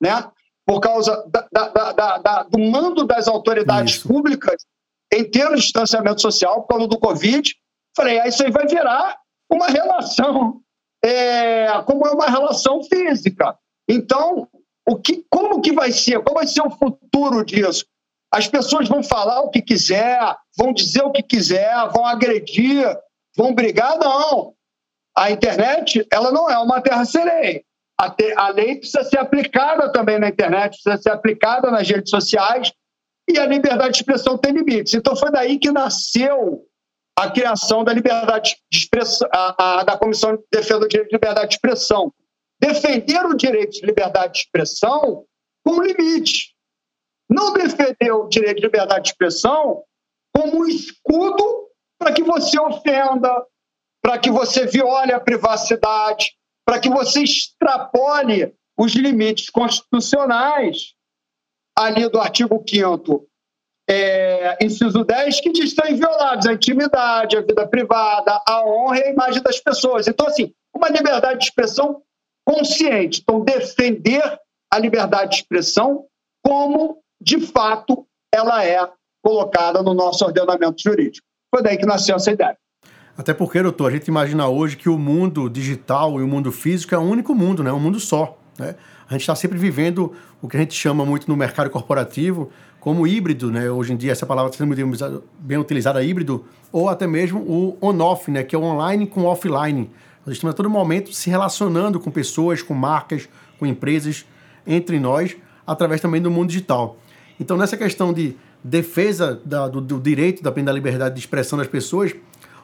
né? 0.01 0.29
por 0.69 0.79
causa 0.79 1.25
da, 1.51 1.67
da, 1.67 2.17
da, 2.19 2.43
do 2.43 2.59
mando 2.59 3.03
das 3.03 3.27
autoridades 3.27 3.95
isso. 3.95 4.07
públicas 4.07 4.63
em 5.11 5.23
ter 5.23 5.47
o 5.47 5.55
distanciamento 5.55 6.21
social 6.21 6.61
por 6.61 6.67
causa 6.67 6.87
do 6.87 6.99
Covid. 6.99 7.55
Falei, 7.97 8.19
ah, 8.19 8.27
isso 8.27 8.43
aí 8.43 8.51
vai 8.51 8.67
virar 8.67 9.17
uma 9.51 9.65
relação, 9.67 10.61
é, 11.03 11.67
como 11.87 12.05
é 12.05 12.11
uma 12.11 12.27
relação 12.27 12.83
física. 12.83 13.57
Então, 13.89 14.47
o 14.87 14.95
que, 14.95 15.25
como 15.27 15.59
que 15.59 15.71
vai 15.71 15.91
ser? 15.91 16.21
Qual 16.21 16.35
vai 16.35 16.45
ser 16.45 16.61
o 16.61 16.69
futuro 16.69 17.43
disso? 17.43 17.83
As 18.31 18.47
pessoas 18.47 18.87
vão 18.87 19.01
falar 19.01 19.41
o 19.41 19.49
que 19.49 19.63
quiser, 19.63 20.19
vão 20.55 20.71
dizer 20.71 21.01
o 21.01 21.11
que 21.11 21.23
quiser, 21.23 21.73
vão 21.89 22.05
agredir, 22.05 22.85
vão 23.35 23.55
brigar? 23.55 23.97
Não. 23.97 24.53
A 25.17 25.31
internet, 25.31 26.05
ela 26.11 26.31
não 26.31 26.47
é 26.47 26.59
uma 26.59 26.79
terra-sereia. 26.79 27.63
A, 27.99 28.15
a 28.37 28.49
lei 28.49 28.77
precisa 28.77 29.03
ser 29.03 29.17
aplicada 29.17 29.91
também 29.91 30.17
na 30.17 30.29
internet, 30.29 30.81
precisa 30.81 31.01
ser 31.01 31.09
aplicada 31.09 31.69
nas 31.69 31.87
redes 31.89 32.09
sociais, 32.09 32.71
e 33.27 33.37
a 33.37 33.45
liberdade 33.45 33.91
de 33.91 33.97
expressão 33.97 34.37
tem 34.37 34.53
limites. 34.53 34.93
Então 34.93 35.15
foi 35.15 35.29
daí 35.29 35.59
que 35.59 35.69
nasceu 35.69 36.65
a 37.17 37.29
criação 37.29 37.83
da 37.83 37.91
liberdade 37.91 38.55
de 38.71 38.77
expressão, 38.77 39.27
a, 39.33 39.81
a, 39.81 39.83
da 39.83 39.97
Comissão 39.97 40.37
de 40.37 40.43
Defesa 40.49 40.79
do 40.79 40.87
Direito 40.87 41.09
de 41.09 41.15
Liberdade 41.15 41.49
de 41.49 41.55
Expressão. 41.55 42.13
Defender 42.61 43.25
o 43.25 43.35
direito 43.35 43.71
de 43.71 43.85
liberdade 43.85 44.33
de 44.33 44.39
expressão 44.39 45.25
com 45.65 45.81
limite. 45.81 46.55
Não 47.29 47.53
defender 47.53 48.11
o 48.13 48.29
direito 48.29 48.57
de 48.57 48.63
liberdade 48.63 49.03
de 49.03 49.09
expressão 49.09 49.83
como 50.33 50.59
um 50.59 50.65
escudo 50.65 51.67
para 51.99 52.13
que 52.13 52.23
você 52.23 52.57
ofenda, 52.59 53.45
para 54.01 54.17
que 54.17 54.31
você 54.31 54.65
viole 54.65 55.11
a 55.11 55.19
privacidade, 55.19 56.31
para 56.69 56.79
que 56.79 56.87
você 56.87 57.23
extrapole 57.23 58.53
os 58.77 58.93
limites 58.93 59.49
constitucionais 59.49 60.93
ali 61.75 62.07
do 62.07 62.19
artigo 62.19 62.63
5 62.63 63.27
é, 63.89 64.55
inciso 64.63 65.03
10, 65.03 65.41
que 65.41 65.49
estão 65.49 65.89
inviolados 65.89 66.45
a 66.45 66.53
intimidade, 66.53 67.35
a 67.35 67.41
vida 67.41 67.67
privada, 67.67 68.39
a 68.47 68.63
honra 68.63 68.99
e 68.99 69.03
a 69.05 69.09
imagem 69.09 69.41
das 69.41 69.59
pessoas. 69.59 70.07
Então, 70.07 70.27
assim, 70.27 70.53
uma 70.71 70.89
liberdade 70.89 71.39
de 71.39 71.45
expressão 71.45 72.03
consciente. 72.45 73.21
Então, 73.23 73.43
defender 73.43 74.39
a 74.71 74.77
liberdade 74.77 75.31
de 75.31 75.37
expressão 75.37 76.05
como, 76.45 77.01
de 77.19 77.39
fato, 77.39 78.07
ela 78.31 78.63
é 78.63 78.87
colocada 79.23 79.81
no 79.81 79.95
nosso 79.95 80.23
ordenamento 80.23 80.83
jurídico. 80.83 81.25
Foi 81.49 81.63
daí 81.63 81.79
que 81.79 81.85
nasceu 81.87 82.17
essa 82.17 82.31
ideia. 82.31 82.55
Até 83.19 83.33
porque, 83.33 83.61
doutor, 83.61 83.87
a 83.87 83.91
gente 83.91 84.07
imagina 84.07 84.47
hoje 84.47 84.77
que 84.77 84.87
o 84.87 84.97
mundo 84.97 85.49
digital 85.49 86.21
e 86.21 86.23
o 86.23 86.27
mundo 86.27 86.53
físico 86.53 86.95
é 86.95 86.97
um 86.97 87.09
único 87.09 87.35
mundo, 87.35 87.61
né? 87.61 87.69
um 87.69 87.77
mundo 87.77 87.99
só. 87.99 88.39
Né? 88.57 88.75
A 89.09 89.11
gente 89.11 89.23
está 89.23 89.35
sempre 89.35 89.57
vivendo 89.57 90.13
o 90.41 90.47
que 90.47 90.55
a 90.55 90.59
gente 90.61 90.73
chama 90.73 91.05
muito 91.05 91.27
no 91.27 91.35
mercado 91.35 91.69
corporativo 91.69 92.49
como 92.79 93.05
híbrido, 93.05 93.51
né? 93.51 93.69
Hoje 93.69 93.91
em 93.91 93.97
dia 93.97 94.13
essa 94.13 94.25
palavra 94.25 94.49
está 94.49 94.63
sendo 94.63 95.21
bem 95.37 95.57
utilizada, 95.57 96.01
híbrido, 96.01 96.45
ou 96.71 96.87
até 96.87 97.05
mesmo 97.05 97.41
o 97.41 97.77
on-off, 97.81 98.31
né? 98.31 98.41
Que 98.41 98.55
é 98.55 98.57
o 98.57 98.63
online 98.63 99.05
com 99.05 99.25
offline. 99.25 99.89
Nós 100.25 100.37
estamos 100.37 100.53
a 100.53 100.55
todo 100.55 100.69
momento 100.69 101.11
se 101.11 101.29
relacionando 101.29 101.99
com 101.99 102.09
pessoas, 102.09 102.61
com 102.61 102.73
marcas, 102.73 103.27
com 103.59 103.65
empresas, 103.65 104.25
entre 104.65 104.97
nós, 104.97 105.35
através 105.67 105.99
também 105.99 106.21
do 106.21 106.31
mundo 106.31 106.47
digital. 106.47 106.95
Então, 107.37 107.57
nessa 107.57 107.75
questão 107.75 108.13
de 108.13 108.37
defesa 108.63 109.41
da, 109.43 109.67
do, 109.67 109.81
do, 109.81 109.99
direito 109.99 110.41
da, 110.41 110.51
da 110.51 110.71
liberdade 110.71 111.15
de 111.15 111.19
expressão 111.19 111.57
das 111.57 111.67
pessoas, 111.67 112.13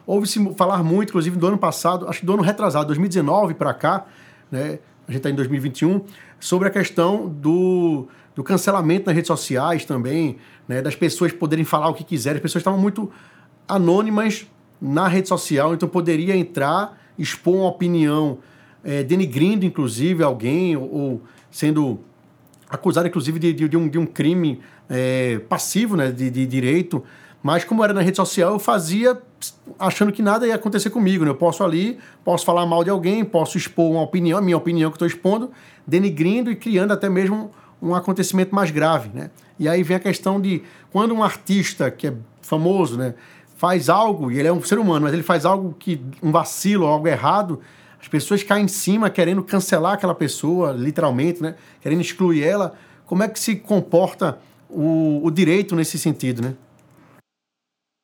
Houve-se 0.06 0.54
falar 0.54 0.82
muito, 0.82 1.10
inclusive 1.10 1.36
do 1.36 1.46
ano 1.46 1.58
passado, 1.58 2.08
acho 2.08 2.20
que 2.20 2.26
do 2.26 2.34
ano 2.34 2.42
retrasado, 2.42 2.86
2019 2.86 3.54
para 3.54 3.74
cá, 3.74 4.06
né? 4.50 4.78
a 5.08 5.12
gente 5.12 5.18
está 5.18 5.30
em 5.30 5.34
2021, 5.34 6.02
sobre 6.40 6.68
a 6.68 6.70
questão 6.70 7.28
do, 7.28 8.08
do 8.34 8.42
cancelamento 8.42 9.06
nas 9.06 9.14
redes 9.14 9.28
sociais 9.28 9.84
também, 9.84 10.36
né, 10.66 10.82
das 10.82 10.96
pessoas 10.96 11.32
poderem 11.32 11.64
falar 11.64 11.88
o 11.88 11.94
que 11.94 12.04
quiserem. 12.04 12.36
As 12.36 12.42
pessoas 12.42 12.60
estavam 12.60 12.78
muito 12.78 13.10
anônimas 13.68 14.46
na 14.80 15.06
rede 15.08 15.28
social, 15.28 15.74
então 15.74 15.88
poderia 15.88 16.36
entrar, 16.36 17.00
expor 17.18 17.54
uma 17.54 17.68
opinião, 17.68 18.38
é, 18.84 19.02
denigrindo 19.02 19.64
inclusive 19.64 20.22
alguém, 20.22 20.76
ou, 20.76 20.92
ou 20.92 21.22
sendo 21.50 22.00
acusado 22.68 23.06
inclusive 23.06 23.38
de, 23.38 23.52
de, 23.52 23.68
de, 23.68 23.76
um, 23.76 23.88
de 23.88 23.98
um 23.98 24.06
crime 24.06 24.60
é, 24.88 25.38
passivo 25.48 25.96
né, 25.96 26.10
de, 26.10 26.30
de 26.30 26.46
direito. 26.46 27.02
Mas 27.42 27.64
como 27.64 27.84
era 27.84 27.92
na 27.92 28.00
rede 28.00 28.16
social, 28.16 28.52
eu 28.54 28.58
fazia 28.58 29.16
achando 29.78 30.12
que 30.12 30.22
nada 30.22 30.46
ia 30.46 30.54
acontecer 30.54 30.90
comigo. 30.90 31.24
Né? 31.24 31.30
Eu 31.30 31.34
posso 31.34 31.62
ali, 31.64 31.98
posso 32.24 32.44
falar 32.44 32.64
mal 32.66 32.82
de 32.84 32.90
alguém, 32.90 33.24
posso 33.24 33.58
expor 33.58 33.90
uma 33.90 34.02
opinião, 34.02 34.40
minha 34.40 34.56
opinião 34.56 34.90
que 34.90 34.96
estou 34.96 35.08
expondo, 35.08 35.50
denigrindo 35.86 36.50
e 36.50 36.56
criando 36.56 36.92
até 36.92 37.08
mesmo 37.08 37.50
um 37.80 37.94
acontecimento 37.94 38.54
mais 38.54 38.70
grave. 38.70 39.10
Né? 39.12 39.30
E 39.58 39.68
aí 39.68 39.82
vem 39.82 39.96
a 39.96 40.00
questão 40.00 40.40
de 40.40 40.62
quando 40.92 41.14
um 41.14 41.22
artista 41.22 41.90
que 41.90 42.08
é 42.08 42.14
famoso, 42.40 42.96
né, 42.96 43.14
faz 43.56 43.88
algo, 43.88 44.30
e 44.30 44.38
ele 44.38 44.48
é 44.48 44.52
um 44.52 44.62
ser 44.62 44.78
humano, 44.78 45.04
mas 45.04 45.14
ele 45.14 45.22
faz 45.22 45.44
algo 45.44 45.74
que 45.78 46.00
um 46.22 46.30
vacilo, 46.30 46.86
algo 46.86 47.08
errado, 47.08 47.60
as 48.00 48.08
pessoas 48.08 48.42
caem 48.42 48.66
em 48.66 48.68
cima 48.68 49.10
querendo 49.10 49.42
cancelar 49.42 49.94
aquela 49.94 50.14
pessoa, 50.14 50.70
literalmente, 50.70 51.42
né? 51.42 51.56
Querendo 51.80 52.00
excluir 52.00 52.44
ela. 52.44 52.74
Como 53.04 53.22
é 53.22 53.28
que 53.28 53.40
se 53.40 53.56
comporta 53.56 54.38
o, 54.70 55.20
o 55.24 55.30
direito 55.30 55.74
nesse 55.74 55.98
sentido, 55.98 56.40
né? 56.40 56.54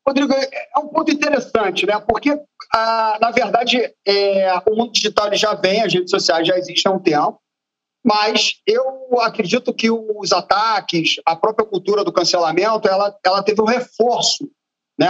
Rodrigo, 0.06 0.32
é 0.32 0.78
um 0.78 0.88
ponto 0.88 1.12
interessante, 1.12 1.86
né? 1.86 1.98
Porque, 2.00 2.36
ah, 2.74 3.18
na 3.20 3.30
verdade, 3.30 3.94
é, 4.06 4.52
o 4.68 4.74
mundo 4.74 4.92
digital 4.92 5.32
já 5.34 5.54
vem, 5.54 5.82
as 5.82 5.92
redes 5.92 6.10
sociais 6.10 6.46
já 6.46 6.58
existem 6.58 6.90
há 6.90 6.94
um 6.94 6.98
tempo, 6.98 7.40
mas 8.04 8.60
eu 8.66 9.20
acredito 9.20 9.72
que 9.72 9.88
os 9.90 10.32
ataques, 10.32 11.20
a 11.24 11.36
própria 11.36 11.66
cultura 11.66 12.02
do 12.02 12.12
cancelamento, 12.12 12.88
ela, 12.88 13.16
ela 13.24 13.42
teve 13.42 13.62
um 13.62 13.66
reforço, 13.66 14.50
né? 14.98 15.08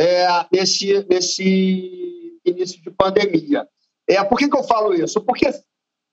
É, 0.00 0.26
nesse, 0.52 1.06
nesse 1.08 2.40
início 2.44 2.80
de 2.80 2.90
pandemia. 2.90 3.68
É, 4.08 4.22
por 4.24 4.38
que, 4.38 4.48
que 4.48 4.56
eu 4.56 4.62
falo 4.62 4.94
isso? 4.94 5.20
Porque 5.20 5.48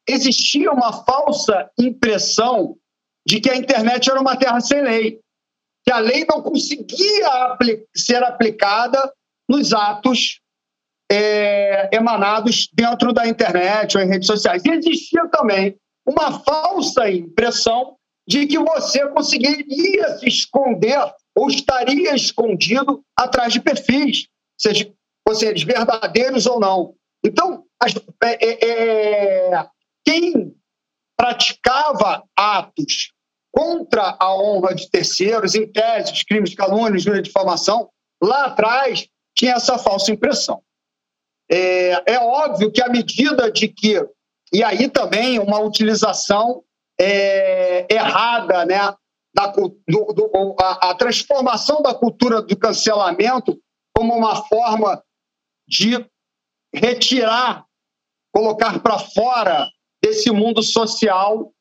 existia 0.07 0.71
uma 0.71 0.91
falsa 1.05 1.69
impressão 1.77 2.77
de 3.27 3.39
que 3.39 3.49
a 3.49 3.55
internet 3.55 4.09
era 4.09 4.19
uma 4.19 4.35
terra 4.35 4.59
sem 4.59 4.81
lei, 4.81 5.19
que 5.85 5.93
a 5.93 5.99
lei 5.99 6.25
não 6.27 6.41
conseguia 6.41 7.27
apli 7.27 7.85
ser 7.95 8.23
aplicada 8.23 9.13
nos 9.47 9.73
atos 9.73 10.39
é, 11.11 11.95
emanados 11.95 12.67
dentro 12.73 13.13
da 13.13 13.27
internet 13.27 13.95
ou 13.95 14.03
em 14.03 14.07
redes 14.07 14.27
sociais. 14.27 14.63
E 14.65 14.71
existia 14.71 15.27
também 15.27 15.77
uma 16.05 16.39
falsa 16.39 17.09
impressão 17.09 17.95
de 18.27 18.47
que 18.47 18.57
você 18.57 19.07
conseguiria 19.09 20.17
se 20.17 20.27
esconder 20.27 20.99
ou 21.35 21.47
estaria 21.49 22.15
escondido 22.15 23.03
atrás 23.15 23.53
de 23.53 23.59
perfis, 23.59 24.27
seja, 24.57 24.91
seja 25.33 25.65
verdadeiros 25.65 26.47
ou 26.47 26.59
não. 26.59 26.95
Então, 27.23 27.63
as, 27.79 27.93
é, 28.23 28.45
é, 28.45 29.51
é, 29.51 29.67
quem 30.03 30.55
praticava 31.17 32.23
atos 32.35 33.11
contra 33.55 34.17
a 34.19 34.35
honra 34.35 34.75
de 34.75 34.89
terceiros, 34.89 35.55
em 35.55 35.65
teses, 35.71 36.23
crimes 36.23 36.49
de 36.49 36.57
calúnia, 36.57 36.97
injúria 36.97 37.21
de 37.21 37.29
difamação, 37.29 37.89
lá 38.21 38.47
atrás 38.47 39.07
tinha 39.33 39.53
essa 39.53 39.77
falsa 39.77 40.11
impressão. 40.11 40.61
É, 41.49 42.13
é, 42.13 42.19
óbvio 42.19 42.71
que 42.71 42.81
à 42.81 42.89
medida 42.89 43.49
de 43.49 43.69
que, 43.69 44.03
e 44.51 44.61
aí 44.61 44.89
também 44.89 45.39
uma 45.39 45.59
utilização 45.59 46.63
é, 46.99 47.85
errada, 47.89 48.65
né, 48.65 48.93
da, 49.33 49.47
do, 49.47 49.69
do, 49.87 50.55
a, 50.59 50.91
a 50.91 50.95
transformação 50.95 51.81
da 51.81 51.93
cultura 51.93 52.41
do 52.41 52.57
cancelamento 52.57 53.57
como 53.95 54.13
uma 54.13 54.43
forma 54.47 55.01
de 55.67 56.05
retirar, 56.73 57.65
colocar 58.33 58.79
para 58.79 58.99
fora 58.99 59.69
desse 60.03 60.29
mundo 60.29 60.61
social 60.61 61.53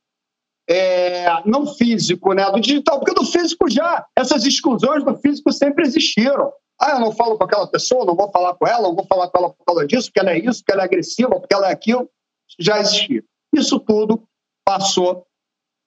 é, 0.69 1.27
não 1.45 1.67
físico, 1.67 2.33
né, 2.33 2.51
do 2.51 2.61
digital, 2.61 2.99
porque 2.99 3.15
do 3.15 3.27
físico 3.27 3.69
já, 3.69 4.07
essas 4.17 4.45
exclusões 4.45 5.05
do 5.05 5.17
físico 5.17 5.53
sempre 5.53 5.85
existiram. 5.85 6.53
Ah, 6.81 6.93
eu 6.93 7.01
não 7.01 7.13
falo 7.13 7.37
com 7.39 7.45
aquela 7.45 7.67
pessoa, 7.67 8.05
não 8.05 8.17
vou 8.17 8.31
falar 8.31 8.55
com 8.55 8.67
ela, 8.67 8.89
não 8.89 8.95
vou 8.95 9.07
falar 9.07 9.29
com 9.29 9.39
ela 9.39 9.51
por 9.51 9.65
causa 9.65 9.87
disso, 9.87 10.09
porque 10.09 10.21
ela 10.21 10.33
é 10.33 10.39
isso, 10.39 10.61
porque 10.61 10.73
ela 10.73 10.83
é 10.83 10.85
agressiva, 10.85 11.41
porque 11.41 11.55
ela 11.55 11.69
é 11.69 11.73
aquilo, 11.73 12.11
já 12.59 12.81
existia. 12.81 13.23
Isso 13.55 13.79
tudo 13.79 14.27
passou 14.65 15.27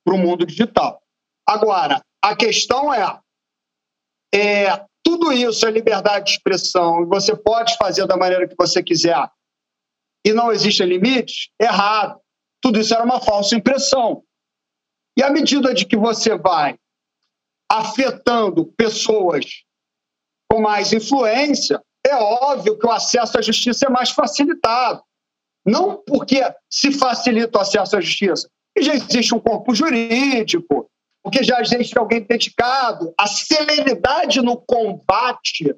para 0.06 0.16
o 0.16 0.18
mundo 0.18 0.46
digital. 0.46 1.02
Agora, 1.46 2.02
a 2.24 2.36
questão 2.36 2.94
é, 2.94 3.20
é 4.34 4.86
tudo 5.04 5.32
isso 5.32 5.66
é 5.66 5.72
liberdade 5.72 6.26
de 6.26 6.32
expressão 6.32 7.02
e 7.02 7.06
você 7.06 7.36
pode 7.36 7.76
fazer 7.78 8.06
da 8.06 8.18
maneira 8.18 8.48
que 8.48 8.56
você 8.58 8.84
quiser 8.84 9.30
e 10.26 10.34
não 10.34 10.52
existem 10.52 10.88
limites, 10.88 11.50
errado. 11.60 12.20
Tudo 12.62 12.80
isso 12.80 12.94
era 12.94 13.04
uma 13.04 13.22
falsa 13.22 13.56
impressão. 13.56 14.24
E 15.18 15.24
à 15.24 15.32
medida 15.32 15.74
de 15.74 15.86
que 15.86 15.98
você 15.98 16.38
vai 16.38 16.78
afetando 17.70 18.66
pessoas 18.78 19.64
com 20.50 20.62
mais 20.62 20.94
influência, 20.94 21.82
é 22.06 22.16
óbvio 22.16 22.78
que 22.78 22.86
o 22.86 22.92
acesso 22.92 23.38
à 23.38 23.42
justiça 23.42 23.88
é 23.88 23.90
mais 23.90 24.12
facilitado. 24.12 25.02
Não 25.66 26.02
porque 26.06 26.42
se 26.70 26.92
facilita 26.92 27.58
o 27.58 27.62
acesso 27.62 27.98
à 27.98 28.02
justiça, 28.02 28.50
já 28.80 28.94
existe 28.94 29.34
um 29.34 29.40
corpo 29.40 29.74
jurídico, 29.74 30.90
porque 31.24 31.44
já 31.44 31.60
existe 31.60 31.98
alguém 31.98 32.22
dedicado. 32.22 33.14
A 33.20 33.28
celeridade 33.28 34.42
no 34.42 34.56
combate 34.56 35.76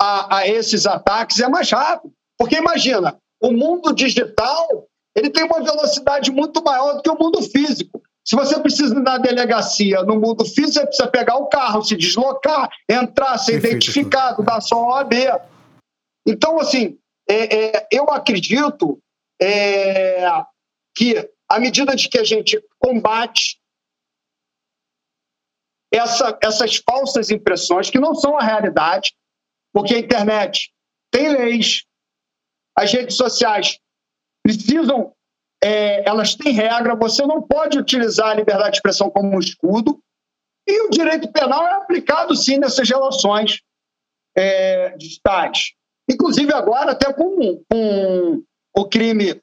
a, 0.00 0.36
a 0.36 0.46
esses 0.46 0.86
ataques 0.86 1.40
é 1.40 1.48
mais 1.48 1.70
rápido. 1.70 2.12
Porque 2.38 2.56
imagina, 2.56 3.18
o 3.40 3.50
mundo 3.50 3.92
digital 3.92 4.86
ele 5.14 5.30
tem 5.30 5.44
uma 5.44 5.62
velocidade 5.62 6.30
muito 6.30 6.62
maior 6.62 6.92
do 6.92 7.02
que 7.02 7.10
o 7.10 7.18
mundo 7.18 7.42
físico. 7.42 8.02
Se 8.26 8.34
você 8.34 8.58
precisa 8.60 8.92
ir 8.92 9.00
na 9.00 9.18
delegacia 9.18 10.02
no 10.02 10.18
mundo 10.18 10.44
físico, 10.44 10.72
você 10.72 10.86
precisa 10.86 11.08
pegar 11.08 11.36
o 11.36 11.46
carro, 11.46 11.84
se 11.84 11.96
deslocar, 11.96 12.68
entrar, 12.90 13.38
ser 13.38 13.52
Perfeito. 13.52 13.76
identificado, 13.76 14.42
dar 14.42 14.60
sua 14.60 14.78
OAB. 14.78 15.12
Então, 16.26 16.58
assim, 16.58 16.98
é, 17.28 17.76
é, 17.76 17.88
eu 17.92 18.10
acredito 18.10 19.00
é, 19.40 20.26
que, 20.96 21.30
à 21.48 21.60
medida 21.60 21.94
de 21.94 22.08
que 22.08 22.18
a 22.18 22.24
gente 22.24 22.60
combate 22.80 23.60
essa, 25.92 26.36
essas 26.42 26.76
falsas 26.76 27.30
impressões, 27.30 27.90
que 27.90 28.00
não 28.00 28.14
são 28.14 28.36
a 28.36 28.42
realidade, 28.42 29.14
porque 29.72 29.94
a 29.94 29.98
internet 30.00 30.72
tem 31.12 31.28
leis, 31.28 31.84
as 32.76 32.92
redes 32.92 33.16
sociais 33.16 33.78
precisam, 34.42 35.15
é, 35.66 36.08
elas 36.08 36.36
têm 36.36 36.52
regra, 36.52 36.94
você 36.94 37.26
não 37.26 37.42
pode 37.42 37.76
utilizar 37.76 38.28
a 38.28 38.34
liberdade 38.34 38.70
de 38.70 38.76
expressão 38.76 39.10
como 39.10 39.34
um 39.34 39.40
escudo, 39.40 39.98
e 40.64 40.86
o 40.86 40.90
direito 40.90 41.32
penal 41.32 41.66
é 41.66 41.72
aplicado 41.72 42.36
sim 42.36 42.56
nessas 42.56 42.88
relações 42.88 43.62
é, 44.36 44.90
digitais. 44.96 45.72
Inclusive 46.08 46.52
agora 46.54 46.92
até 46.92 47.12
com, 47.12 47.60
com 47.68 48.42
o 48.76 48.88
crime 48.88 49.40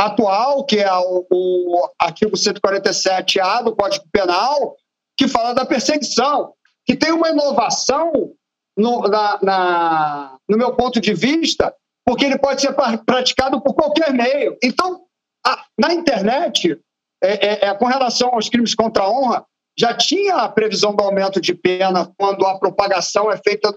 atual, 0.00 0.64
que 0.64 0.78
é 0.78 0.90
o, 0.90 1.26
o 1.30 1.90
artigo 2.00 2.34
147A 2.34 3.64
do 3.64 3.76
Código 3.76 4.06
Penal, 4.10 4.74
que 5.18 5.28
fala 5.28 5.52
da 5.52 5.66
perseguição, 5.66 6.54
que 6.86 6.96
tem 6.96 7.12
uma 7.12 7.28
inovação 7.28 8.32
no, 8.74 9.02
na, 9.02 9.38
na, 9.42 10.36
no 10.48 10.56
meu 10.56 10.74
ponto 10.74 10.98
de 10.98 11.12
vista, 11.12 11.74
porque 12.06 12.24
ele 12.24 12.38
pode 12.38 12.62
ser 12.62 12.74
praticado 13.04 13.60
por 13.60 13.74
qualquer 13.74 14.14
meio. 14.14 14.56
Então, 14.62 15.07
a, 15.46 15.64
na 15.78 15.92
internet, 15.92 16.78
é, 17.22 17.46
é, 17.46 17.68
é, 17.68 17.74
com 17.74 17.86
relação 17.86 18.34
aos 18.34 18.48
crimes 18.48 18.74
contra 18.74 19.04
a 19.04 19.10
honra, 19.10 19.44
já 19.78 19.94
tinha 19.94 20.36
a 20.36 20.48
previsão 20.48 20.94
do 20.94 21.02
aumento 21.02 21.40
de 21.40 21.54
pena 21.54 22.12
quando 22.16 22.44
a 22.46 22.58
propagação 22.58 23.30
é 23.30 23.36
feita 23.36 23.76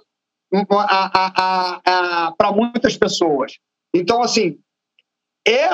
para 2.37 2.51
muitas 2.51 2.97
pessoas. 2.97 3.53
Então, 3.93 4.21
assim, 4.21 4.59
é, 5.47 5.69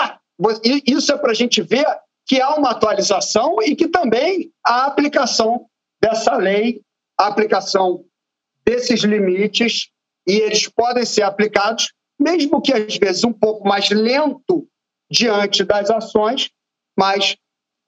isso 0.85 1.11
é 1.11 1.17
para 1.17 1.31
a 1.31 1.35
gente 1.35 1.61
ver 1.61 1.85
que 2.25 2.41
há 2.41 2.55
uma 2.55 2.71
atualização 2.71 3.57
e 3.63 3.75
que 3.75 3.87
também 3.87 4.51
a 4.65 4.85
aplicação 4.85 5.65
dessa 6.01 6.35
lei, 6.35 6.81
a 7.17 7.27
aplicação 7.27 8.03
desses 8.65 9.01
limites, 9.01 9.89
e 10.27 10.33
eles 10.33 10.67
podem 10.67 11.05
ser 11.05 11.23
aplicados, 11.23 11.93
mesmo 12.19 12.61
que 12.61 12.73
às 12.73 12.97
vezes 12.97 13.23
um 13.23 13.31
pouco 13.31 13.65
mais 13.65 13.89
lento 13.89 14.67
diante 15.09 15.63
das 15.63 15.89
ações, 15.89 16.49
mas 16.97 17.37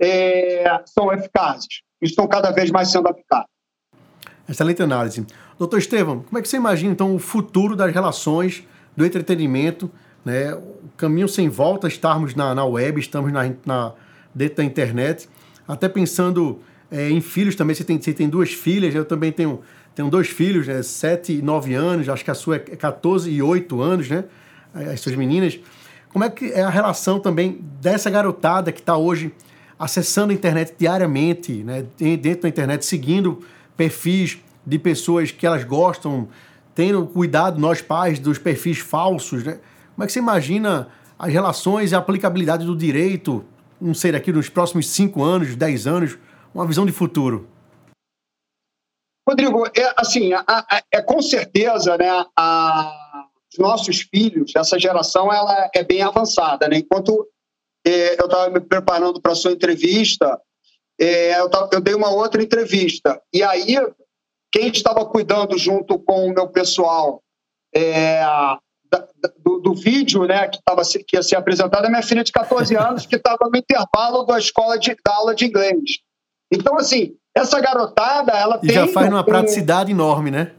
é, 0.02 0.82
são 0.86 1.12
eficazes, 1.12 1.82
estão 2.02 2.28
cada 2.28 2.52
vez 2.52 2.72
mais 2.72 2.92
sendo 2.92 3.08
aplicados. 3.08 3.50
Excelente 4.48 4.82
análise. 4.82 5.26
Doutor 5.58 5.78
Estevam, 5.78 6.22
como 6.24 6.38
é 6.38 6.42
que 6.42 6.48
você 6.48 6.58
imagina 6.58 6.92
então 6.92 7.14
o 7.14 7.20
futuro 7.20 7.76
das 7.76 7.94
relações 7.94 8.64
do 8.96 9.06
entretenimento, 9.06 9.92
né? 10.24 10.54
o 10.54 10.90
caminho 10.98 11.28
sem 11.28 11.50
volta, 11.50 11.88
estarmos 11.88 12.34
na, 12.34 12.56
na 12.56 12.66
web, 12.66 13.00
estamos 13.00 13.32
na, 13.32 13.52
na 13.66 13.94
dentro 14.34 14.58
da 14.58 14.64
internet, 14.64 15.30
até 15.68 15.88
pensando 15.88 16.60
é, 16.92 17.10
em 17.10 17.22
filhos 17.22 17.56
também. 17.56 17.76
Você 17.76 17.84
tem, 17.84 18.02
você 18.02 18.14
tem 18.14 18.30
duas 18.30 18.52
filhas, 18.52 18.96
eu 18.96 19.06
também 19.06 19.32
tenho, 19.32 19.62
tenho 19.94 20.10
dois 20.10 20.28
filhos, 20.28 20.68
né? 20.68 20.82
7 20.82 21.34
e 21.34 21.42
9 21.42 21.74
anos, 21.74 22.10
acho 22.10 22.24
que 22.24 22.32
a 22.32 22.36
sua 22.36 22.56
é 22.56 22.60
14 22.60 23.30
e 23.30 23.42
8 23.42 23.82
anos, 23.82 24.10
né? 24.10 24.24
As 24.74 25.00
suas 25.00 25.16
meninas. 25.16 25.60
Como 26.12 26.26
é 26.26 26.30
que 26.30 26.52
é 26.52 26.62
a 26.62 26.70
relação 26.70 27.20
também 27.20 27.60
dessa 27.80 28.10
garotada 28.10 28.72
que 28.72 28.80
está 28.80 28.98
hoje 28.98 29.34
acessando 29.78 30.32
a 30.32 30.36
internet 30.36 30.74
diariamente, 30.78 31.64
né? 31.64 31.86
dentro 31.98 32.42
da 32.42 32.50
internet, 32.50 32.86
seguindo 32.86 33.40
perfis 33.78 34.40
de 34.66 34.78
pessoas 34.78 35.32
que 35.32 35.46
elas 35.46 35.64
gostam, 35.64 36.28
tendo 36.76 37.06
cuidado, 37.06 37.60
nós 37.60 37.82
pais, 37.82 38.20
dos 38.20 38.38
perfis 38.38 38.80
falsos, 38.80 39.44
né? 39.44 39.60
Como 39.96 40.04
é 40.04 40.08
que 40.08 40.14
você 40.14 40.20
imagina 40.20 40.88
as 41.18 41.32
relações 41.32 41.92
e 41.92 41.96
a 41.96 41.98
aplicabilidade 41.98 42.66
do 42.66 42.76
direito, 42.76 43.44
não 43.80 43.94
sei, 43.94 44.12
daqui 44.12 44.32
nos 44.32 44.50
próximos 44.50 44.88
5 44.90 45.24
anos, 45.24 45.56
10 45.56 45.88
anos, 45.88 46.18
uma 46.54 46.66
visão 46.66 46.86
de 46.86 46.92
futuro? 46.92 47.48
Rodrigo, 49.28 49.66
é, 49.68 49.94
assim, 49.98 50.34
a, 50.34 50.84
é 50.92 51.02
com 51.02 51.22
certeza, 51.22 51.98
né, 51.98 52.26
a, 52.36 53.09
os 53.52 53.58
nossos 53.58 54.02
filhos, 54.02 54.52
essa 54.56 54.80
geração, 54.80 55.34
ela 55.34 55.70
é 55.74 55.84
bem 55.84 56.02
avançada, 56.02 56.68
né? 56.68 56.78
Enquanto 56.78 57.28
é, 57.86 58.20
eu 58.20 58.26
estava 58.26 58.50
me 58.50 58.60
preparando 58.60 59.22
para 59.22 59.32
a 59.32 59.36
sua 59.36 59.52
entrevista, 59.52 60.40
é, 61.00 61.40
eu, 61.40 61.50
tava, 61.50 61.70
eu 61.72 61.82
dei 61.82 61.96
uma 61.96 62.10
outra 62.10 62.44
entrevista, 62.44 63.22
e 63.34 63.42
aí 63.42 63.78
quem 64.52 64.68
estava 64.68 65.06
cuidando 65.06 65.58
junto 65.58 65.98
com 66.00 66.26
o 66.26 66.34
meu 66.34 66.48
pessoal 66.48 67.22
é, 67.74 68.22
da, 68.92 69.08
do, 69.44 69.60
do, 69.60 69.74
vídeo 69.74 70.26
né, 70.26 70.48
que, 70.48 70.60
tava, 70.64 70.82
que 70.84 71.16
ia 71.16 71.24
ser 71.24 71.36
apresentado 71.36 71.86
é 71.86 71.90
minha 71.90 72.02
filha 72.02 72.24
de 72.24 72.32
14 72.32 72.76
anos, 72.78 73.06
que 73.06 73.16
estava 73.16 73.50
no 73.50 73.58
intervalo 73.58 74.24
da 74.24 74.38
escola 74.38 74.78
de, 74.78 74.96
da 75.06 75.16
aula 75.16 75.36
de 75.36 75.46
inglês. 75.46 76.00
Então, 76.52 76.76
assim, 76.78 77.16
essa 77.36 77.60
garotada, 77.60 78.32
ela 78.32 78.60
e 78.64 78.68
tem. 78.68 78.76
já 78.76 78.88
faz 78.88 79.08
uma 79.08 79.22
um, 79.22 79.24
praticidade 79.24 79.92
enorme, 79.92 80.32
né? 80.32 80.54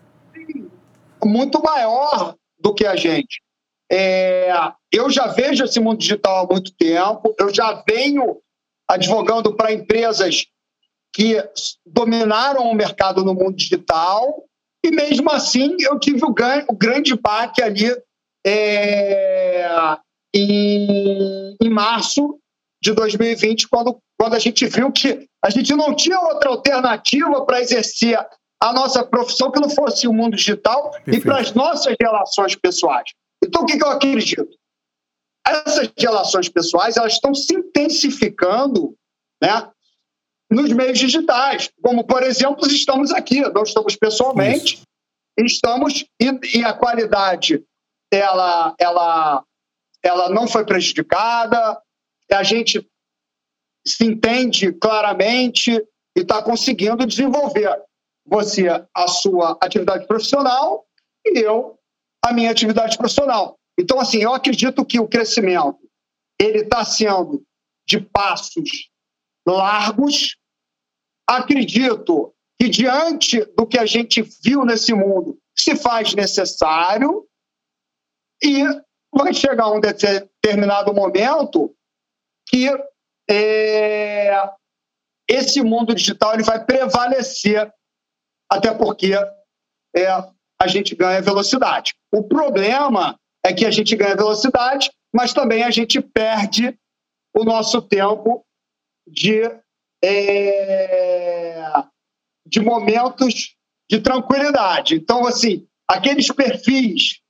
Muito 1.24 1.60
maior 1.60 2.36
do 2.60 2.74
que 2.74 2.86
a 2.86 2.96
gente. 2.96 3.42
É, 3.90 4.52
eu 4.92 5.10
já 5.10 5.26
vejo 5.26 5.64
esse 5.64 5.80
mundo 5.80 5.98
digital 5.98 6.44
há 6.44 6.52
muito 6.52 6.72
tempo, 6.76 7.34
eu 7.38 7.52
já 7.52 7.82
venho 7.88 8.40
advogando 8.88 9.54
para 9.56 9.72
empresas 9.72 10.46
que 11.12 11.36
dominaram 11.84 12.70
o 12.70 12.74
mercado 12.74 13.24
no 13.24 13.34
mundo 13.34 13.56
digital, 13.56 14.44
e 14.84 14.90
mesmo 14.90 15.30
assim 15.30 15.76
eu 15.80 15.98
tive 15.98 16.24
o, 16.24 16.32
ganho, 16.32 16.64
o 16.68 16.76
grande 16.76 17.16
baque 17.16 17.62
ali 17.62 17.90
é, 18.46 19.68
em, 20.34 21.56
em 21.60 21.68
março 21.68 22.38
de 22.82 22.92
2020, 22.92 23.68
quando, 23.68 23.98
quando 24.18 24.34
a 24.34 24.38
gente 24.38 24.66
viu 24.66 24.90
que 24.90 25.26
a 25.44 25.50
gente 25.50 25.74
não 25.74 25.94
tinha 25.94 26.18
outra 26.20 26.50
alternativa 26.50 27.44
para 27.44 27.60
exercer 27.60 28.18
a 28.62 28.72
nossa 28.72 29.02
profissão 29.04 29.50
que 29.50 29.58
não 29.58 29.70
fosse 29.70 30.06
o 30.06 30.12
mundo 30.12 30.36
digital 30.36 30.90
Perfeito. 30.90 31.18
e 31.18 31.20
para 31.22 31.40
as 31.40 31.54
nossas 31.54 31.96
relações 32.00 32.54
pessoais. 32.54 33.10
Então, 33.42 33.62
o 33.62 33.66
que, 33.66 33.78
que 33.78 33.84
eu 33.84 33.88
acredito? 33.88 34.48
Essas 35.46 35.90
relações 35.98 36.48
pessoais 36.48 36.96
elas 36.98 37.14
estão 37.14 37.34
se 37.34 37.54
intensificando 37.54 38.94
né, 39.42 39.70
nos 40.50 40.70
meios 40.72 40.98
digitais, 40.98 41.70
como, 41.82 42.04
por 42.04 42.22
exemplo, 42.22 42.66
estamos 42.66 43.12
aqui, 43.12 43.40
nós 43.40 43.68
estamos 43.68 43.96
pessoalmente, 43.96 44.82
Isso. 45.38 45.46
estamos 45.46 46.04
e, 46.20 46.58
e, 46.58 46.64
a 46.64 46.74
qualidade 46.74 47.64
ela, 48.12 48.74
ela, 48.78 49.44
ela 50.02 50.28
não 50.28 50.46
foi 50.46 50.66
prejudicada, 50.66 51.80
a 52.30 52.42
gente 52.42 52.86
se 53.86 54.04
entende 54.04 54.72
claramente 54.72 55.72
e 56.16 56.20
está 56.20 56.42
conseguindo 56.42 57.06
desenvolver 57.06 57.80
você 58.30 58.68
a 58.94 59.08
sua 59.08 59.58
atividade 59.60 60.06
profissional 60.06 60.86
e 61.26 61.40
eu 61.40 61.76
a 62.24 62.32
minha 62.32 62.50
atividade 62.50 62.96
profissional. 62.96 63.58
Então, 63.78 63.98
assim, 63.98 64.18
eu 64.22 64.32
acredito 64.32 64.84
que 64.84 65.00
o 65.00 65.08
crescimento 65.08 65.78
ele 66.38 66.60
está 66.60 66.84
sendo 66.84 67.44
de 67.86 68.00
passos 68.00 68.88
largos, 69.46 70.36
acredito 71.28 72.32
que, 72.58 72.68
diante 72.68 73.44
do 73.56 73.66
que 73.66 73.78
a 73.78 73.86
gente 73.86 74.22
viu 74.44 74.64
nesse 74.64 74.92
mundo, 74.92 75.38
se 75.58 75.74
faz 75.76 76.14
necessário 76.14 77.26
e 78.42 78.62
vai 79.12 79.34
chegar 79.34 79.70
um 79.70 79.80
determinado 79.80 80.94
momento 80.94 81.74
que 82.48 82.68
é, 83.28 84.50
esse 85.28 85.62
mundo 85.62 85.94
digital 85.94 86.34
ele 86.34 86.42
vai 86.42 86.64
prevalecer, 86.64 87.72
até 88.50 88.74
porque 88.74 89.12
é, 89.94 90.06
a 90.60 90.66
gente 90.66 90.94
ganha 90.94 91.22
velocidade. 91.22 91.94
O 92.12 92.24
problema 92.24 93.18
é 93.44 93.52
que 93.52 93.64
a 93.64 93.70
gente 93.70 93.94
ganha 93.96 94.16
velocidade, 94.16 94.90
mas 95.14 95.32
também 95.32 95.62
a 95.62 95.70
gente 95.70 96.00
perde 96.00 96.76
o 97.34 97.44
nosso 97.44 97.80
tempo 97.80 98.44
de 99.06 99.42
é, 100.02 101.72
de 102.46 102.60
momentos 102.60 103.56
de 103.88 104.00
tranquilidade. 104.00 104.94
Então, 104.94 105.26
assim, 105.26 105.66
aqueles 105.88 106.28
perfis 106.32 107.20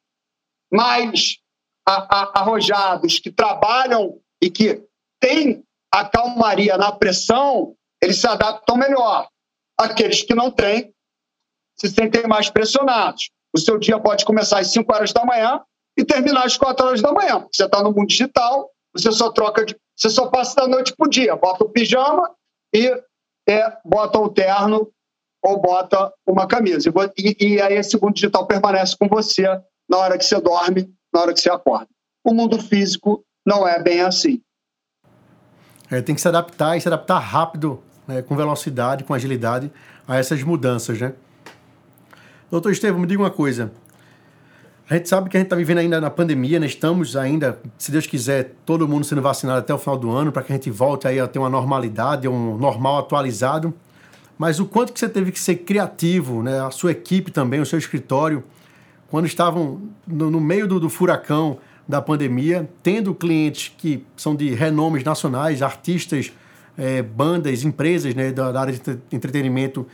mais 0.73 1.39
arrojados 1.87 3.19
que 3.19 3.31
trabalham 3.31 4.21
e 4.41 4.51
que 4.51 4.83
têm 5.21 5.65
a 5.93 6.05
calmaria 6.05 6.77
na 6.79 6.93
pressão, 6.93 7.75
eles 8.01 8.21
se 8.21 8.27
adaptam 8.27 8.77
melhor. 8.77 9.29
Aqueles 9.79 10.23
que 10.23 10.35
não 10.35 10.51
têm 10.51 10.95
se 11.81 11.89
sentem 11.89 12.27
mais 12.27 12.51
pressionados. 12.51 13.31
O 13.55 13.59
seu 13.59 13.79
dia 13.79 13.99
pode 13.99 14.25
começar 14.27 14.59
às 14.59 14.71
5 14.71 14.95
horas 14.95 15.13
da 15.15 15.25
manhã 15.25 15.63
e 15.97 16.05
terminar 16.05 16.45
às 16.45 16.57
4 16.59 16.87
horas 16.87 17.01
da 17.01 17.11
manhã. 17.11 17.47
Você 17.51 17.65
está 17.65 17.83
no 17.83 17.91
mundo 17.91 18.07
digital, 18.07 18.71
você 18.95 19.11
só 19.11 19.33
troca 19.33 19.65
de, 19.65 19.75
você 19.97 20.11
só 20.11 20.27
passa 20.27 20.57
da 20.57 20.69
noite 20.69 20.95
para 20.95 21.07
o 21.07 21.11
dia, 21.11 21.35
bota 21.37 21.65
o 21.65 21.71
pijama 21.71 22.31
e 22.75 22.87
é, 23.49 23.79
bota 23.83 24.19
o 24.19 24.29
terno 24.29 24.93
ou 25.43 25.59
bota 25.59 26.13
uma 26.27 26.47
camisa. 26.47 26.93
E, 27.17 27.37
e 27.41 27.61
aí 27.63 27.75
esse 27.75 27.99
mundo 27.99 28.13
digital 28.13 28.47
permanece 28.47 28.95
com 28.95 29.09
você 29.09 29.47
na 29.89 29.97
hora 29.97 30.19
que 30.19 30.25
você 30.25 30.39
dorme, 30.39 30.93
na 31.13 31.23
hora 31.23 31.33
que 31.33 31.41
você 31.41 31.51
acorda. 31.51 31.89
O 32.23 32.35
mundo 32.35 32.61
físico 32.61 33.25
não 33.47 33.67
é 33.67 33.83
bem 33.83 34.03
assim. 34.03 34.43
É, 35.91 36.03
tem 36.03 36.15
que 36.15 36.21
se 36.21 36.29
adaptar 36.29 36.77
e 36.77 36.81
se 36.81 36.89
adaptar 36.89 37.19
rápido, 37.19 37.83
né, 38.07 38.21
com 38.21 38.37
velocidade, 38.37 39.03
com 39.03 39.15
agilidade 39.15 39.73
a 40.07 40.19
essas 40.19 40.43
mudanças, 40.43 41.01
né? 41.01 41.15
Doutor 42.51 42.73
Estevam, 42.73 43.01
me 43.01 43.07
diga 43.07 43.23
uma 43.23 43.31
coisa. 43.31 43.71
A 44.89 44.97
gente 44.97 45.09
sabe 45.09 45.31
que 45.31 45.37
a 45.37 45.41
gente 45.41 45.47
está 45.47 45.55
vivendo 45.55 45.79
ainda 45.79 46.01
na 46.01 46.11
pandemia, 46.11 46.59
né? 46.59 46.67
estamos 46.67 47.17
ainda, 47.17 47.61
se 47.79 47.93
Deus 47.93 48.09
quiser, 48.09 48.57
todo 48.67 48.89
mundo 48.89 49.05
sendo 49.05 49.23
vacinado 49.23 49.61
até 49.61 49.73
o 49.73 49.79
final 49.79 49.97
do 49.97 50.11
ano, 50.11 50.33
para 50.33 50.43
que 50.43 50.53
a 50.53 50.57
gente 50.57 50.69
volte 50.69 51.07
aí 51.07 51.21
a 51.21 51.29
ter 51.29 51.39
uma 51.39 51.49
normalidade, 51.49 52.27
um 52.27 52.59
normal 52.59 52.99
atualizado. 52.99 53.73
Mas 54.37 54.59
o 54.59 54.67
quanto 54.67 54.93
que 54.93 54.99
você 54.99 55.09
teve 55.09 55.31
que 55.31 55.39
ser 55.39 55.59
criativo, 55.59 56.43
né? 56.43 56.61
a 56.61 56.73
sua 56.73 56.91
equipe 56.91 57.31
também, 57.31 57.61
o 57.61 57.67
seu 57.67 57.79
escritório, 57.79 58.43
quando 59.09 59.27
estavam 59.27 59.81
no, 60.05 60.29
no 60.29 60.41
meio 60.41 60.67
do, 60.67 60.81
do 60.81 60.89
furacão 60.89 61.59
da 61.87 62.03
pandemia, 62.03 62.69
tendo 62.83 63.15
clientes 63.15 63.73
que 63.79 64.05
são 64.17 64.35
de 64.35 64.53
renomes 64.55 65.05
nacionais, 65.05 65.63
artistas, 65.63 66.33
é, 66.77 67.01
bandas, 67.01 67.63
empresas 67.63 68.13
né, 68.17 68.33
da, 68.33 68.51
da 68.51 68.61
área 68.61 68.73
de 68.73 68.99
entretenimento, 69.13 69.87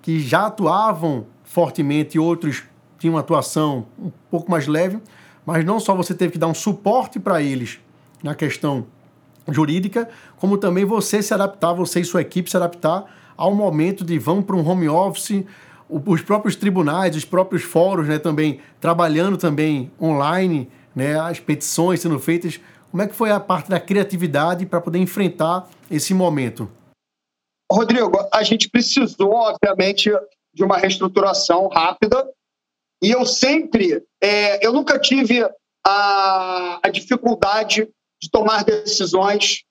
que 0.00 0.20
já 0.20 0.46
atuavam 0.46 1.26
fortemente, 1.54 2.18
outros 2.18 2.64
tinha 2.98 3.12
uma 3.12 3.20
atuação 3.20 3.86
um 3.96 4.10
pouco 4.28 4.50
mais 4.50 4.66
leve, 4.66 4.98
mas 5.46 5.64
não 5.64 5.78
só 5.78 5.94
você 5.94 6.12
teve 6.12 6.32
que 6.32 6.38
dar 6.38 6.48
um 6.48 6.54
suporte 6.54 7.20
para 7.20 7.40
eles 7.40 7.78
na 8.24 8.34
questão 8.34 8.86
jurídica, 9.48 10.08
como 10.36 10.58
também 10.58 10.84
você 10.84 11.22
se 11.22 11.32
adaptar, 11.32 11.72
você 11.72 12.00
e 12.00 12.04
sua 12.04 12.22
equipe 12.22 12.50
se 12.50 12.56
adaptar 12.56 13.04
ao 13.36 13.54
momento 13.54 14.04
de 14.04 14.18
vão 14.18 14.42
para 14.42 14.56
um 14.56 14.68
home 14.68 14.88
office, 14.88 15.44
os 15.88 16.22
próprios 16.22 16.56
tribunais, 16.56 17.14
os 17.14 17.24
próprios 17.24 17.62
fóruns, 17.62 18.08
né, 18.08 18.18
também 18.18 18.58
trabalhando 18.80 19.36
também 19.36 19.92
online, 20.02 20.68
né, 20.92 21.20
as 21.20 21.38
petições 21.38 22.00
sendo 22.00 22.18
feitas. 22.18 22.58
Como 22.90 23.00
é 23.00 23.06
que 23.06 23.14
foi 23.14 23.30
a 23.30 23.38
parte 23.38 23.70
da 23.70 23.78
criatividade 23.78 24.66
para 24.66 24.80
poder 24.80 24.98
enfrentar 24.98 25.68
esse 25.88 26.14
momento? 26.14 26.68
Rodrigo, 27.70 28.10
a 28.32 28.42
gente 28.42 28.68
precisou, 28.68 29.34
obviamente, 29.34 30.10
de 30.54 30.64
uma 30.64 30.78
reestruturação 30.78 31.68
rápida 31.68 32.24
e 33.04 33.10
eu 33.10 33.26
sempre, 33.26 34.02
é, 34.18 34.66
eu 34.66 34.72
nunca 34.72 34.98
tive 34.98 35.46
a, 35.86 36.80
a 36.82 36.88
dificuldade 36.88 37.86
de 38.18 38.30
tomar 38.30 38.64
decisões 38.64 39.62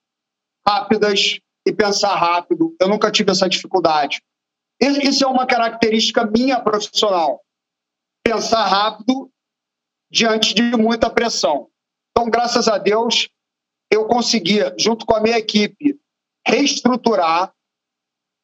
rápidas 0.63 1.39
e 1.65 1.73
pensar 1.73 2.13
rápido. 2.13 2.75
Eu 2.79 2.87
nunca 2.87 3.09
tive 3.09 3.31
essa 3.31 3.49
dificuldade. 3.49 4.21
Isso 4.79 5.23
é 5.23 5.27
uma 5.27 5.47
característica 5.47 6.27
minha 6.27 6.59
profissional. 6.59 7.41
Pensar 8.23 8.67
rápido 8.67 9.31
diante 10.11 10.53
de 10.53 10.61
muita 10.77 11.09
pressão. 11.09 11.69
Então, 12.11 12.29
graças 12.29 12.67
a 12.67 12.77
Deus, 12.77 13.29
eu 13.89 14.05
consegui, 14.05 14.59
junto 14.77 15.07
com 15.07 15.15
a 15.15 15.19
minha 15.19 15.39
equipe, 15.39 15.99
reestruturar 16.47 17.51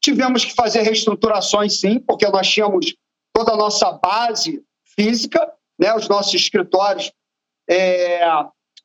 Tivemos 0.02 0.46
que 0.46 0.54
fazer 0.54 0.82
reestruturações, 0.82 1.80
sim, 1.80 2.00
porque 2.00 2.28
nós 2.28 2.48
tínhamos 2.48 2.96
toda 3.34 3.54
a 3.54 3.58
nossa 3.58 3.92
base 3.92 4.64
física, 4.96 5.52
né, 5.80 5.94
os 5.96 6.08
nossos 6.08 6.34
escritórios 6.34 7.12
é, 7.70 8.22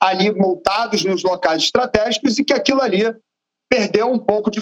ali 0.01 0.33
montados 0.33 1.05
nos 1.05 1.23
locais 1.23 1.63
estratégicos 1.63 2.39
e 2.39 2.45
que 2.45 2.53
aquilo 2.53 2.83
ali 2.83 3.03
perdeu 3.69 4.11
um 4.11 4.19
pouco 4.19 4.51
de, 4.51 4.61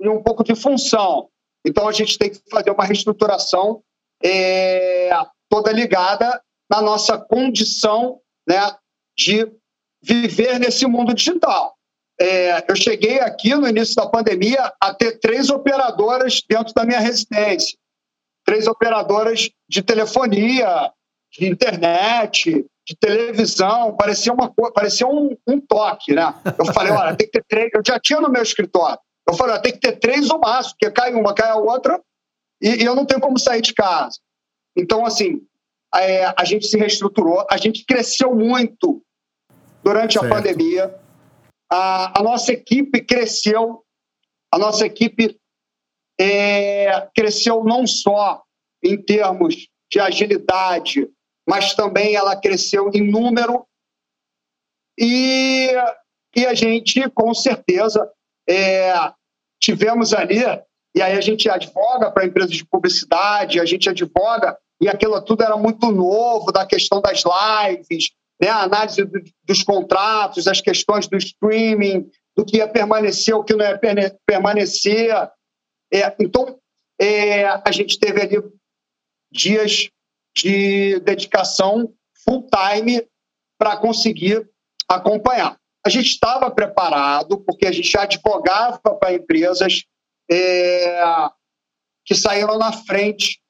um 0.00 0.22
pouco 0.22 0.44
de 0.44 0.54
função. 0.54 1.28
Então, 1.66 1.88
a 1.88 1.92
gente 1.92 2.16
tem 2.16 2.30
que 2.30 2.40
fazer 2.50 2.70
uma 2.70 2.84
reestruturação 2.84 3.82
é, 4.22 5.10
toda 5.48 5.72
ligada 5.72 6.40
na 6.70 6.80
nossa 6.80 7.18
condição 7.18 8.20
né, 8.48 8.74
de 9.16 9.50
viver 10.02 10.58
nesse 10.58 10.86
mundo 10.86 11.12
digital. 11.12 11.75
É, 12.20 12.64
eu 12.70 12.74
cheguei 12.74 13.20
aqui 13.20 13.54
no 13.54 13.68
início 13.68 13.94
da 13.94 14.08
pandemia 14.08 14.72
a 14.80 14.94
ter 14.94 15.18
três 15.18 15.50
operadoras 15.50 16.42
dentro 16.48 16.72
da 16.74 16.84
minha 16.84 17.00
residência. 17.00 17.76
Três 18.44 18.66
operadoras 18.66 19.50
de 19.68 19.82
telefonia, 19.82 20.90
de 21.32 21.46
internet, 21.46 22.64
de 22.86 22.96
televisão, 22.96 23.96
parecia, 23.96 24.32
uma, 24.32 24.52
parecia 24.72 25.06
um, 25.06 25.36
um 25.46 25.60
toque, 25.60 26.14
né? 26.14 26.32
Eu 26.56 26.66
falei, 26.72 26.92
olha, 26.92 27.16
tem 27.16 27.26
que 27.26 27.32
ter 27.32 27.44
três. 27.46 27.70
Eu 27.74 27.82
já 27.84 27.98
tinha 27.98 28.20
no 28.20 28.30
meu 28.30 28.42
escritório. 28.42 28.98
Eu 29.28 29.34
falei, 29.34 29.54
olha, 29.54 29.62
tem 29.62 29.72
que 29.72 29.80
ter 29.80 29.98
três 29.98 30.30
ou 30.30 30.38
máximo, 30.38 30.76
porque 30.78 30.94
cai 30.94 31.12
uma, 31.12 31.34
cai 31.34 31.50
a 31.50 31.56
outra, 31.56 32.00
e, 32.62 32.82
e 32.82 32.84
eu 32.84 32.94
não 32.94 33.04
tenho 33.04 33.20
como 33.20 33.38
sair 33.38 33.60
de 33.60 33.74
casa. 33.74 34.18
Então, 34.76 35.04
assim, 35.04 35.42
é, 35.94 36.32
a 36.36 36.44
gente 36.44 36.66
se 36.66 36.78
reestruturou, 36.78 37.44
a 37.50 37.56
gente 37.56 37.84
cresceu 37.84 38.34
muito 38.34 39.02
durante 39.82 40.14
certo. 40.14 40.26
a 40.26 40.36
pandemia. 40.36 40.94
A, 41.70 42.20
a, 42.20 42.22
nossa 42.22 42.52
equipe 42.52 43.00
cresceu, 43.02 43.84
a 44.52 44.58
nossa 44.58 44.86
equipe 44.86 45.38
é, 46.18 47.08
cresceu 47.14 47.64
não 47.64 47.86
só 47.86 48.42
em 48.82 49.00
termos 49.00 49.68
de 49.90 50.00
agilidade, 50.00 51.08
mas 51.48 51.74
também 51.74 52.14
ela 52.14 52.36
cresceu 52.36 52.90
em 52.94 53.10
número. 53.10 53.66
E, 54.98 55.70
e 56.34 56.46
a 56.46 56.54
gente, 56.54 57.08
com 57.10 57.34
certeza, 57.34 58.10
é, 58.48 58.92
tivemos 59.60 60.12
ali, 60.12 60.40
e 60.94 61.02
aí 61.02 61.16
a 61.16 61.20
gente 61.20 61.48
advoga 61.48 62.10
para 62.10 62.24
empresas 62.24 62.52
de 62.52 62.64
publicidade, 62.64 63.60
a 63.60 63.64
gente 63.64 63.88
advoga, 63.88 64.56
e 64.80 64.88
aquilo 64.88 65.20
tudo 65.22 65.42
era 65.42 65.56
muito 65.56 65.90
novo, 65.90 66.52
da 66.52 66.64
questão 66.66 67.00
das 67.00 67.22
lives, 67.24 68.10
né, 68.40 68.48
a 68.48 68.62
análise 68.62 69.04
do, 69.04 69.22
dos 69.44 69.62
contratos, 69.62 70.46
as 70.46 70.60
questões 70.60 71.08
do 71.08 71.16
streaming, 71.16 72.10
do 72.36 72.44
que 72.44 72.58
ia 72.58 72.68
permanecer, 72.68 73.34
o 73.34 73.44
que 73.44 73.54
não 73.54 73.64
ia 73.64 73.80
permanecer. 74.26 75.10
É, 75.92 76.14
então, 76.20 76.58
é, 77.00 77.46
a 77.46 77.72
gente 77.72 77.98
teve 77.98 78.20
ali 78.20 78.36
dias 79.32 79.88
de 80.36 81.00
dedicação 81.00 81.92
full 82.24 82.48
time 82.48 83.06
para 83.58 83.76
conseguir 83.76 84.48
acompanhar. 84.88 85.58
A 85.84 85.88
gente 85.88 86.06
estava 86.06 86.50
preparado, 86.50 87.38
porque 87.38 87.66
a 87.66 87.72
gente 87.72 87.88
já 87.88 88.02
advogava 88.02 88.78
para 88.78 89.14
empresas 89.14 89.84
é, 90.30 91.00
que 92.04 92.14
saíram 92.14 92.58
na 92.58 92.72
frente 92.72 93.40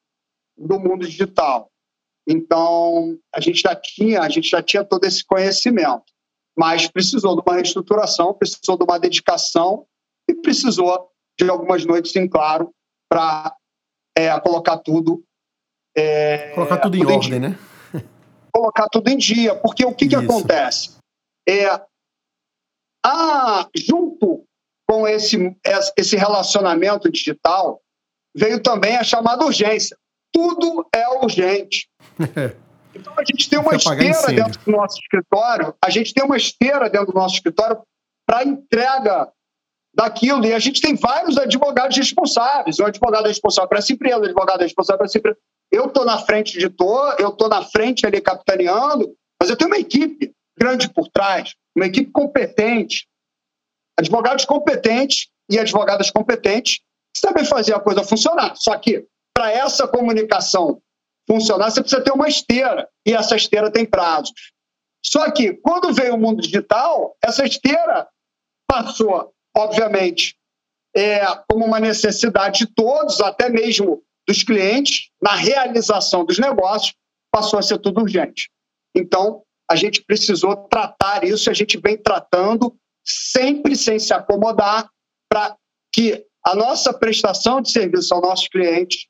do 0.57 0.79
mundo 0.79 1.07
digital. 1.07 1.70
Então, 2.27 3.17
a 3.35 3.41
gente 3.41 3.61
já 3.61 3.75
tinha, 3.75 4.21
a 4.21 4.29
gente 4.29 4.49
já 4.49 4.62
tinha 4.62 4.85
todo 4.85 5.05
esse 5.05 5.25
conhecimento, 5.25 6.05
mas 6.57 6.89
precisou 6.89 7.37
de 7.37 7.43
uma 7.47 7.57
reestruturação, 7.57 8.35
precisou 8.35 8.77
de 8.77 8.85
uma 8.85 8.99
dedicação 8.99 9.87
e 10.29 10.35
precisou 10.35 11.11
de 11.39 11.49
algumas 11.49 11.85
noites 11.85 12.17
em 12.17 12.29
claro 12.29 12.73
para 13.09 13.55
é, 14.17 14.41
colocar 14.41 14.79
tudo 14.79 15.23
é, 15.97 16.51
colocar 16.55 16.79
tudo, 16.79 16.99
tudo 16.99 17.11
em 17.11 17.15
ordem, 17.15 17.41
né? 17.41 17.59
Colocar 18.53 18.87
tudo 18.89 19.09
em 19.09 19.17
dia, 19.17 19.55
porque 19.55 19.85
o 19.85 19.95
que, 19.95 20.09
que 20.09 20.17
acontece? 20.17 20.97
É, 21.49 21.69
a, 23.05 23.69
junto 23.75 24.45
com 24.89 25.07
esse, 25.07 25.57
esse 25.97 26.17
relacionamento 26.17 27.11
digital, 27.11 27.81
veio 28.37 28.62
também 28.62 28.97
a 28.97 29.05
chamada 29.05 29.45
urgência. 29.45 29.97
Tudo 30.37 30.87
é 30.94 31.09
urgente. 31.09 31.88
Então 32.94 33.12
a 33.16 33.25
gente 33.25 33.49
tem 33.49 33.59
uma 33.59 33.75
esteira 33.75 34.27
dentro 34.29 34.61
do 34.64 34.70
nosso 34.70 34.99
escritório, 34.99 35.75
a 35.83 35.90
gente 35.90 36.14
tem 36.14 36.25
uma 36.25 36.37
esteira 36.37 36.88
dentro 36.88 37.12
do 37.12 37.18
nosso 37.18 37.35
escritório 37.35 37.83
para 38.27 38.44
entrega 38.44 39.31
daquilo. 39.94 40.44
E 40.44 40.53
a 40.53 40.59
gente 40.59 40.81
tem 40.81 40.94
vários 40.94 41.38
advogados 41.38 41.96
responsáveis. 41.96 42.79
O 42.79 42.85
advogado 42.85 43.27
responsável 43.27 43.68
para 43.68 43.79
essa 43.79 43.92
empresa, 43.92 44.18
o 44.18 44.25
advogado 44.25 44.61
responsável 44.61 44.99
para 44.99 45.07
essa 45.07 45.18
empresa. 45.18 45.38
Eu 45.72 45.87
estou 45.87 46.05
na 46.05 46.18
frente 46.18 46.59
de 46.59 46.68
todo, 46.68 47.18
eu 47.18 47.31
estou 47.31 47.49
na 47.49 47.62
frente 47.62 48.07
ali 48.07 48.20
capitaneando, 48.20 49.14
mas 49.40 49.51
eu 49.51 49.57
tenho 49.57 49.70
uma 49.70 49.79
equipe 49.79 50.33
grande 50.59 50.88
por 50.88 51.09
trás, 51.09 51.55
uma 51.75 51.87
equipe 51.87 52.11
competente, 52.11 53.07
advogados 53.99 54.44
competentes 54.44 55.29
e 55.51 55.59
advogadas 55.59 56.11
competentes 56.11 56.81
que 57.14 57.20
sabem 57.20 57.44
fazer 57.44 57.75
a 57.75 57.81
coisa 57.81 58.05
funcionar. 58.05 58.55
Só 58.57 58.77
que, 58.79 59.07
para 59.37 59.53
essa 59.53 59.87
comunicação 59.87 60.81
funcionar, 61.29 61.70
você 61.70 61.83
precisa 61.83 62.03
ter 62.03 62.12
uma 62.12 62.27
esteira, 62.27 62.88
e 63.05 63.12
essa 63.12 63.37
esteira 63.37 63.70
tem 63.70 63.85
prazos. 63.85 64.33
Só 65.05 65.31
que, 65.31 65.53
quando 65.53 65.92
veio 65.92 66.14
o 66.14 66.18
mundo 66.18 66.40
digital, 66.40 67.14
essa 67.22 67.44
esteira 67.44 68.09
passou, 68.66 69.35
obviamente, 69.55 70.35
é, 70.96 71.20
como 71.51 71.66
uma 71.66 71.79
necessidade 71.79 72.61
de 72.61 72.75
todos, 72.75 73.20
até 73.20 73.51
mesmo 73.51 74.03
dos 74.27 74.42
clientes, 74.42 75.11
na 75.20 75.35
realização 75.35 76.25
dos 76.25 76.38
negócios, 76.38 76.94
passou 77.31 77.59
a 77.59 77.62
ser 77.62 77.79
tudo 77.79 78.01
urgente. 78.01 78.49
Então, 78.96 79.42
a 79.70 79.77
gente 79.77 80.03
precisou 80.03 80.57
tratar 80.68 81.25
isso, 81.25 81.51
a 81.51 81.55
gente 81.55 81.77
vem 81.77 81.99
tratando 81.99 82.75
sempre 83.05 83.77
sem 83.77 83.99
se 83.99 84.14
acomodar, 84.14 84.88
para 85.31 85.55
que 85.92 86.25
a 86.42 86.55
nossa 86.55 86.94
prestação 86.94 87.61
de 87.61 87.70
serviço 87.70 88.14
ao 88.14 88.22
nosso 88.22 88.49
cliente, 88.49 89.07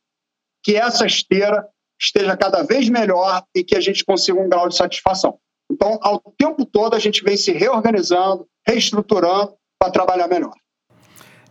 que 0.66 0.74
essa 0.74 1.06
esteira 1.06 1.64
esteja 1.96 2.36
cada 2.36 2.64
vez 2.64 2.88
melhor 2.88 3.44
e 3.54 3.62
que 3.62 3.76
a 3.76 3.80
gente 3.80 4.04
consiga 4.04 4.40
um 4.40 4.48
grau 4.48 4.68
de 4.68 4.76
satisfação. 4.76 5.38
Então, 5.70 5.96
ao 6.02 6.20
tempo 6.36 6.66
todo, 6.66 6.96
a 6.96 6.98
gente 6.98 7.22
vem 7.22 7.36
se 7.36 7.52
reorganizando, 7.52 8.48
reestruturando 8.66 9.52
para 9.78 9.92
trabalhar 9.92 10.26
melhor. 10.26 10.52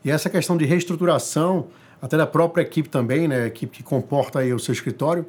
E 0.03 0.11
essa 0.11 0.29
questão 0.29 0.57
de 0.57 0.65
reestruturação, 0.65 1.67
até 2.01 2.17
da 2.17 2.27
própria 2.27 2.61
equipe 2.61 2.89
também, 2.89 3.25
né, 3.25 3.43
a 3.43 3.47
equipe 3.47 3.77
que 3.77 3.83
comporta 3.83 4.39
aí 4.39 4.53
o 4.53 4.59
seu 4.59 4.73
escritório, 4.73 5.25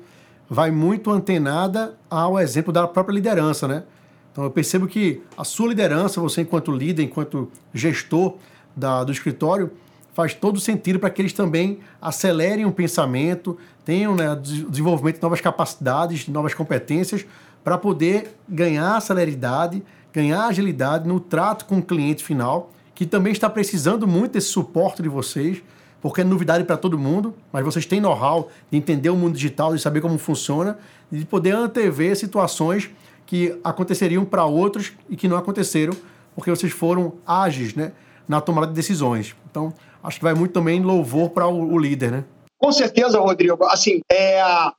vai 0.51 0.73
muito 0.73 1.13
antenada 1.13 1.97
ao 2.11 2.41
exemplo 2.41 2.73
da 2.73 2.89
própria 2.89 3.15
liderança, 3.15 3.69
né? 3.69 3.85
Então 4.33 4.43
eu 4.43 4.51
percebo 4.51 4.89
que 4.89 5.23
a 5.37 5.45
sua 5.45 5.69
liderança, 5.69 6.21
você 6.21 6.41
enquanto 6.41 6.73
líder, 6.73 7.05
enquanto 7.05 7.53
gestor 7.73 8.35
da, 8.77 9.05
do 9.05 9.13
escritório, 9.13 9.71
faz 10.17 10.33
todo 10.33 10.59
sentido 10.59 10.99
para 10.99 11.11
que 11.11 11.21
eles 11.21 11.35
também 11.35 11.81
acelerem 12.01 12.65
o 12.65 12.73
pensamento, 12.73 13.59
tenham 13.85 14.15
né, 14.15 14.35
desenvolvimento 14.35 15.17
de 15.17 15.23
novas 15.23 15.43
capacidades, 15.43 16.27
novas 16.27 16.55
competências, 16.55 17.27
para 17.63 17.77
poder 17.77 18.35
ganhar 18.49 18.99
celeridade, 19.03 19.83
ganhar 20.15 20.47
agilidade 20.47 21.07
no 21.07 21.21
trato 21.21 21.67
com 21.67 21.77
o 21.77 21.83
cliente 21.83 22.25
final, 22.25 22.73
que 22.95 23.05
também 23.05 23.31
está 23.31 23.51
precisando 23.51 24.07
muito 24.07 24.33
desse 24.33 24.47
suporte 24.47 25.03
de 25.03 25.09
vocês, 25.11 25.63
porque 26.01 26.23
é 26.23 26.25
novidade 26.25 26.65
para 26.65 26.79
todo 26.79 26.99
mundo, 26.99 27.35
mas 27.53 27.63
vocês 27.63 27.85
têm 27.85 28.01
know-how 28.01 28.49
de 28.71 28.79
entender 28.79 29.11
o 29.11 29.17
mundo 29.17 29.35
digital, 29.35 29.75
de 29.75 29.83
saber 29.83 30.01
como 30.01 30.17
funciona, 30.17 30.79
de 31.13 31.27
poder 31.27 31.55
antever 31.55 32.17
situações 32.17 32.89
que 33.27 33.61
aconteceriam 33.63 34.25
para 34.25 34.47
outros 34.47 34.93
e 35.11 35.15
que 35.15 35.29
não 35.29 35.37
aconteceram 35.37 35.95
porque 36.35 36.49
vocês 36.49 36.73
foram 36.73 37.15
ágeis 37.27 37.75
né, 37.75 37.93
na 38.27 38.41
tomada 38.41 38.69
de 38.69 38.73
decisões. 38.73 39.37
Então, 39.51 39.75
acho 40.07 40.19
que 40.19 40.25
vai 40.25 40.35
muito 40.35 40.53
também 40.53 40.81
louvor 40.81 41.31
para 41.31 41.47
o, 41.47 41.73
o, 41.73 41.79
líder, 41.79 42.13
né? 42.13 42.25
Com 42.59 42.71
certeza, 42.73 43.19
Rodrigo. 43.19 43.65
Assim, 43.65 44.01
é, 44.11 44.41
a, 44.41 44.73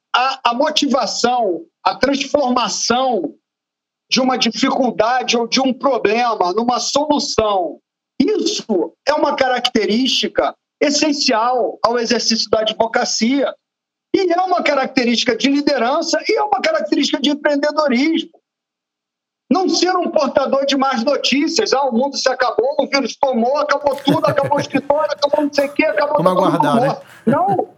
a 0.43 0.53
motivação, 0.53 1.65
a 1.83 1.95
transformação 1.95 3.35
de 4.09 4.21
uma 4.21 4.37
dificuldade 4.37 5.37
ou 5.37 5.47
de 5.47 5.59
um 5.59 5.73
problema 5.73 6.53
numa 6.53 6.79
solução, 6.79 7.79
isso 8.19 8.93
é 9.07 9.13
uma 9.13 9.35
característica 9.35 10.55
essencial 10.81 11.77
ao 11.83 11.99
exercício 11.99 12.49
da 12.49 12.61
advocacia. 12.61 13.53
E 14.15 14.31
é 14.31 14.41
uma 14.41 14.63
característica 14.63 15.35
de 15.35 15.49
liderança 15.49 16.17
e 16.27 16.37
é 16.37 16.41
uma 16.41 16.61
característica 16.61 17.21
de 17.21 17.29
empreendedorismo. 17.29 18.31
Não 19.49 19.69
ser 19.69 19.95
um 19.95 20.12
portador 20.12 20.65
de 20.65 20.75
más 20.75 21.03
notícias. 21.03 21.71
Ah, 21.73 21.86
o 21.86 21.93
mundo 21.93 22.17
se 22.17 22.27
acabou, 22.29 22.75
o 22.79 22.88
vírus 22.88 23.15
tomou, 23.15 23.57
acabou 23.57 23.95
tudo, 23.95 24.25
acabou 24.25 24.57
o 24.57 24.62
escritório, 24.62 25.12
acabou 25.12 25.45
não 25.45 25.53
sei 25.53 25.67
o 25.67 25.73
quê, 25.73 25.86
acabou 25.86 26.21
Vamos 26.21 26.43
aguardar, 26.43 26.81
né? 26.81 26.97
Não, 27.25 27.69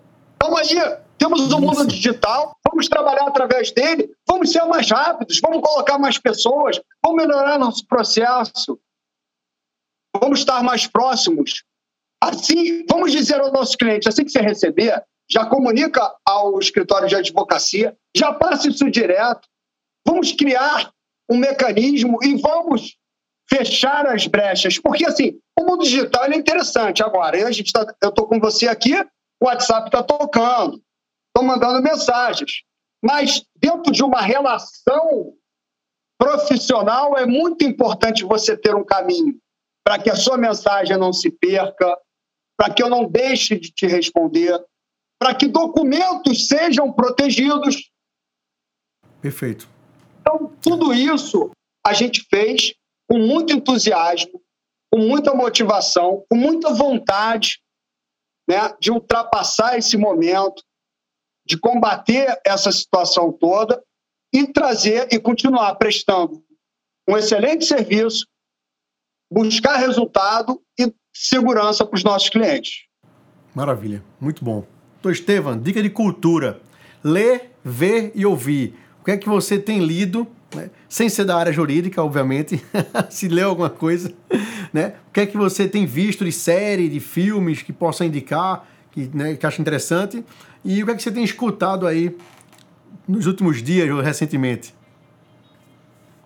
vamos 0.42 0.60
aí. 0.60 0.98
Temos 1.20 1.52
o 1.52 1.58
um 1.58 1.62
mundo 1.62 1.86
digital, 1.86 2.56
vamos 2.68 2.88
trabalhar 2.88 3.28
através 3.28 3.72
dele, 3.72 4.10
vamos 4.26 4.52
ser 4.52 4.64
mais 4.64 4.90
rápidos, 4.90 5.40
vamos 5.42 5.62
colocar 5.62 6.00
mais 6.00 6.18
pessoas, 6.18 6.80
vamos 7.04 7.22
melhorar 7.22 7.60
nosso 7.60 7.86
processo, 7.86 8.80
vamos 10.20 10.40
estar 10.40 10.64
mais 10.64 10.88
próximos. 10.88 11.66
Assim, 12.24 12.86
vamos 12.90 13.12
dizer 13.12 13.40
ao 13.40 13.52
nosso 13.52 13.78
cliente, 13.78 14.08
assim 14.08 14.24
que 14.24 14.32
você 14.32 14.40
receber, 14.40 15.04
já 15.30 15.46
comunica 15.46 16.10
ao 16.26 16.58
escritório 16.58 17.08
de 17.08 17.16
advocacia, 17.16 17.96
já 18.16 18.34
passa 18.34 18.70
isso 18.70 18.90
direto. 18.90 19.48
Vamos 20.08 20.32
criar 20.32 20.92
um 21.30 21.38
mecanismo 21.38 22.18
e 22.24 22.36
vamos 22.36 22.98
fechar 23.50 24.06
as 24.08 24.28
brechas. 24.28 24.80
Porque, 24.80 25.06
assim, 25.06 25.40
o 25.58 25.64
mundo 25.64 25.84
digital 25.84 26.26
é 26.26 26.36
interessante 26.36 27.04
agora. 27.04 27.48
A 27.48 27.52
gente 27.52 27.72
tá, 27.72 27.86
eu 28.02 28.10
estou 28.10 28.28
com 28.28 28.40
você 28.40 28.68
aqui, 28.68 28.94
o 29.42 29.46
WhatsApp 29.46 29.88
está 29.88 30.04
tocando, 30.04 30.82
estou 31.28 31.48
mandando 31.48 31.82
mensagens. 31.82 32.64
Mas 33.04 33.44
dentro 33.56 33.92
de 33.92 34.04
uma 34.04 34.22
relação 34.22 35.34
profissional 36.18 37.18
é 37.18 37.26
muito 37.26 37.64
importante 37.64 38.26
você 38.26 38.58
ter 38.58 38.76
um 38.76 38.84
caminho 38.84 39.40
para 39.86 39.98
que 39.98 40.10
a 40.10 40.16
sua 40.16 40.38
mensagem 40.38 40.98
não 40.98 41.14
se 41.14 41.32
perca, 41.32 41.98
para 42.58 42.74
que 42.74 42.84
eu 42.84 42.90
não 42.90 43.06
deixe 43.06 43.58
de 43.58 43.72
te 43.72 43.88
responder, 43.88 44.62
para 45.18 45.34
que 45.34 45.48
documentos 45.48 46.48
sejam 46.48 46.92
protegidos. 46.92 47.90
Perfeito. 49.22 49.79
Então, 50.20 50.54
tudo 50.62 50.94
isso 50.94 51.52
a 51.86 51.94
gente 51.94 52.26
fez 52.30 52.74
com 53.10 53.18
muito 53.18 53.54
entusiasmo, 53.54 54.42
com 54.92 55.00
muita 55.00 55.34
motivação, 55.34 56.24
com 56.30 56.38
muita 56.38 56.74
vontade 56.74 57.60
né, 58.48 58.74
de 58.80 58.92
ultrapassar 58.92 59.78
esse 59.78 59.98
momento, 59.98 60.64
de 61.46 61.58
combater 61.58 62.40
essa 62.46 62.72
situação 62.72 63.32
toda 63.32 63.84
e 64.34 64.48
trazer 64.48 65.08
e 65.12 65.20
continuar 65.20 65.76
prestando 65.76 66.44
um 67.08 67.18
excelente 67.18 67.66
serviço, 67.66 68.28
buscar 69.32 69.78
resultado 69.78 70.62
e 70.80 70.94
segurança 71.16 71.86
para 71.86 71.96
os 71.96 72.04
nossos 72.04 72.30
clientes. 72.30 72.86
Maravilha, 73.56 74.04
muito 74.20 74.46
bom. 74.46 74.66
Então, 75.00 75.12
Estevam, 75.12 75.60
dica 75.60 75.82
de 75.82 75.90
cultura: 75.90 76.62
ler, 77.04 77.52
ver 77.64 78.12
e 78.14 78.26
ouvir. 78.26 78.76
O 79.10 79.12
que 79.12 79.16
é 79.16 79.18
que 79.18 79.28
você 79.28 79.58
tem 79.58 79.80
lido, 79.80 80.28
né? 80.54 80.70
sem 80.88 81.10
ser 81.10 81.26
da 81.26 81.36
área 81.36 81.52
jurídica, 81.52 82.04
obviamente, 82.04 82.64
se 83.10 83.28
leu 83.28 83.50
alguma 83.50 83.70
coisa, 83.70 84.14
né? 84.72 84.94
O 85.08 85.12
que 85.12 85.22
é 85.22 85.26
que 85.26 85.36
você 85.36 85.68
tem 85.68 85.84
visto 85.84 86.24
de 86.24 86.32
série, 86.32 86.88
de 86.88 87.00
filmes 87.00 87.64
que 87.64 87.74
possa 87.74 88.06
indicar, 88.06 88.68
que, 88.92 89.10
né, 89.12 89.36
que 89.36 89.48
acha 89.48 89.60
interessante? 89.60 90.24
E 90.64 90.84
o 90.84 90.86
que 90.86 90.92
é 90.92 90.96
que 90.96 91.02
você 91.02 91.12
tem 91.12 91.24
escutado 91.24 91.88
aí 91.88 92.16
nos 93.08 93.26
últimos 93.26 93.64
dias 93.64 93.90
ou 93.90 94.00
recentemente? 94.00 94.76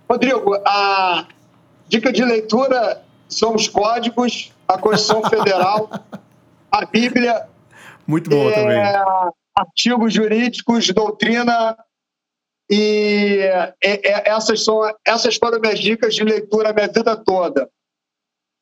Rodrigo, 0.10 0.54
a 0.66 1.26
dica 1.88 2.12
de 2.12 2.26
leitura 2.26 3.02
são 3.30 3.56
os 3.56 3.70
códigos, 3.70 4.52
a 4.68 4.78
Constituição 4.78 5.24
Federal, 5.32 5.90
a 6.70 6.86
Bíblia. 6.86 7.48
Muito 8.06 8.30
bom 8.30 8.50
é, 8.50 8.54
também. 8.54 9.32
Artigos 9.56 10.14
jurídicos, 10.14 10.90
doutrina. 10.90 11.78
E 12.70 13.40
é, 13.40 13.74
é, 13.84 14.30
essas, 14.30 14.64
são, 14.64 14.82
essas 15.06 15.36
foram 15.36 15.60
minhas 15.60 15.80
dicas 15.80 16.16
de 16.16 16.24
leitura 16.24 16.70
a 16.70 16.74
minha 16.74 16.88
vida 16.88 17.16
toda. 17.16 17.70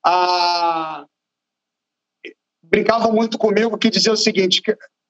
Ah, 0.03 1.05
brincavam 2.63 3.11
muito 3.11 3.37
comigo 3.37 3.77
que 3.77 3.89
dizia 3.89 4.11
o 4.11 4.17
seguinte: 4.17 4.61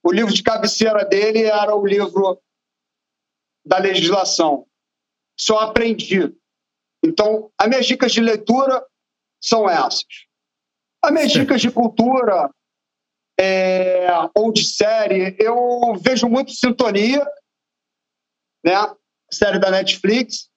o 0.03 0.11
livro 0.11 0.33
de 0.33 0.43
cabeceira 0.43 1.05
dele 1.05 1.43
era 1.43 1.75
o 1.75 1.85
livro 1.85 2.41
da 3.65 3.77
legislação. 3.77 4.65
Só 5.39 5.59
aprendi. 5.59 6.35
Então, 7.03 7.51
as 7.57 7.67
minhas 7.67 7.85
dicas 7.85 8.11
de 8.11 8.21
leitura 8.21 8.85
são 9.41 9.69
essas. 9.69 10.05
As 11.03 11.11
minhas 11.11 11.31
dicas 11.31 11.61
de 11.61 11.71
cultura 11.71 12.49
é, 13.39 14.07
ou 14.35 14.51
de 14.51 14.63
série, 14.63 15.35
eu 15.39 15.95
vejo 15.99 16.27
muito 16.27 16.51
Sintonia, 16.51 17.25
né? 18.63 18.73
série 19.31 19.59
da 19.59 19.71
Netflix. 19.71 20.49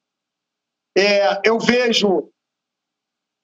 É, 0.97 1.41
eu 1.49 1.59
vejo 1.59 2.29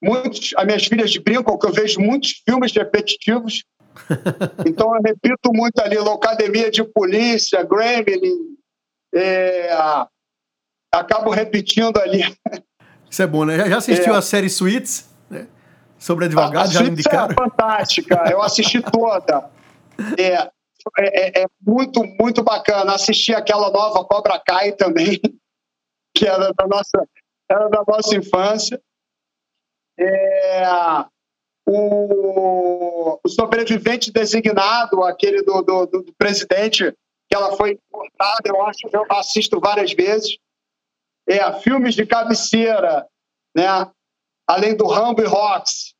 muitos, 0.01 0.53
as 0.57 0.65
minhas 0.65 0.85
filhas 0.85 1.15
brincam 1.17 1.57
que 1.57 1.67
eu 1.67 1.71
vejo 1.71 1.99
muitos 1.99 2.41
filmes 2.47 2.71
repetitivos. 2.73 3.63
então 4.65 4.95
eu 4.95 5.01
repito 5.01 5.51
muito 5.53 5.79
ali, 5.79 5.97
Locademia 5.97 6.71
de 6.71 6.83
Polícia, 6.83 7.61
Gremlin, 7.63 8.55
é, 9.13 9.69
acabo 10.91 11.29
repetindo 11.29 11.97
ali. 11.97 12.23
Isso 13.09 13.21
é 13.21 13.27
bom, 13.27 13.43
né? 13.43 13.69
Já 13.69 13.77
assistiu 13.77 14.15
é. 14.15 14.17
a 14.17 14.21
série 14.21 14.49
Suits? 14.49 15.09
Né? 15.29 15.47
Sobre 15.99 16.25
advogado, 16.25 16.69
a, 16.69 16.71
já 16.71 16.83
indicaram? 16.83 17.31
É 17.31 17.33
fantástica, 17.33 18.23
eu 18.31 18.41
assisti 18.41 18.81
toda. 18.81 19.49
É, 20.17 20.49
é, 20.97 21.39
é, 21.39 21.43
é, 21.43 21.45
muito, 21.61 22.03
muito 22.19 22.43
bacana. 22.43 22.93
Assisti 22.93 23.33
aquela 23.33 23.69
nova 23.69 24.03
Cobra 24.05 24.39
Kai 24.39 24.71
também, 24.73 25.19
que 26.15 26.27
era 26.27 26.51
da 26.53 26.67
nossa, 26.67 27.07
era 27.49 27.67
da 27.69 27.83
nossa 27.87 28.15
infância. 28.15 28.81
É, 29.99 30.63
o, 31.67 33.19
o, 33.23 33.29
sobrevivente 33.29 34.11
designado, 34.11 35.03
aquele 35.03 35.41
do, 35.43 35.61
do, 35.61 35.85
do, 35.85 36.13
presidente, 36.17 36.91
que 37.29 37.35
ela 37.35 37.55
foi 37.55 37.71
importada, 37.71 38.41
eu 38.45 38.61
acho 38.63 38.87
que 38.89 38.95
eu 38.95 39.05
assisto 39.09 39.59
várias 39.59 39.93
vezes. 39.93 40.37
É, 41.27 41.53
filmes 41.59 41.93
de 41.93 42.05
cabeceira, 42.05 43.07
né? 43.55 43.65
além 44.47 44.75
do 44.75 44.87
Rambo 44.87 45.21
e 45.21 45.25
Rocks, 45.25 45.93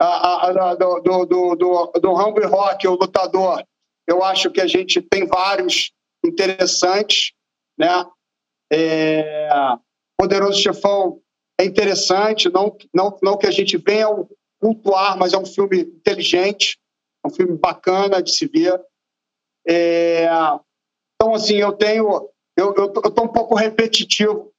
a, 0.00 0.48
a, 0.48 0.74
do, 0.74 1.00
do, 1.00 1.54
do, 1.54 1.92
do 2.00 2.14
Rambo 2.14 2.40
e 2.40 2.46
Rock, 2.46 2.88
o 2.88 2.94
lutador, 2.94 3.62
eu 4.12 4.22
acho 4.22 4.50
que 4.50 4.60
a 4.60 4.66
gente 4.66 5.00
tem 5.00 5.26
vários 5.26 5.90
interessantes, 6.24 7.32
né? 7.78 8.06
É, 8.70 9.48
Poderoso 10.18 10.60
Chefão 10.60 11.20
é 11.58 11.64
interessante, 11.64 12.50
não, 12.50 12.76
não, 12.94 13.18
não 13.22 13.36
que 13.38 13.46
a 13.46 13.50
gente 13.50 13.76
venha 13.76 14.08
cultuar, 14.60 15.16
mas 15.18 15.32
é 15.32 15.38
um 15.38 15.46
filme 15.46 15.80
inteligente, 15.80 16.78
é 17.24 17.28
um 17.28 17.30
filme 17.30 17.56
bacana 17.56 18.22
de 18.22 18.30
se 18.32 18.46
ver. 18.46 18.78
É, 19.66 20.26
então, 21.14 21.34
assim, 21.34 21.56
eu 21.56 21.72
tenho. 21.72 22.28
Eu 22.56 22.70
estou 22.70 23.24
um 23.24 23.32
pouco 23.32 23.54
repetitivo 23.54 24.52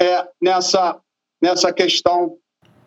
é, 0.00 0.28
nessa, 0.40 1.00
nessa 1.42 1.72
questão. 1.72 2.36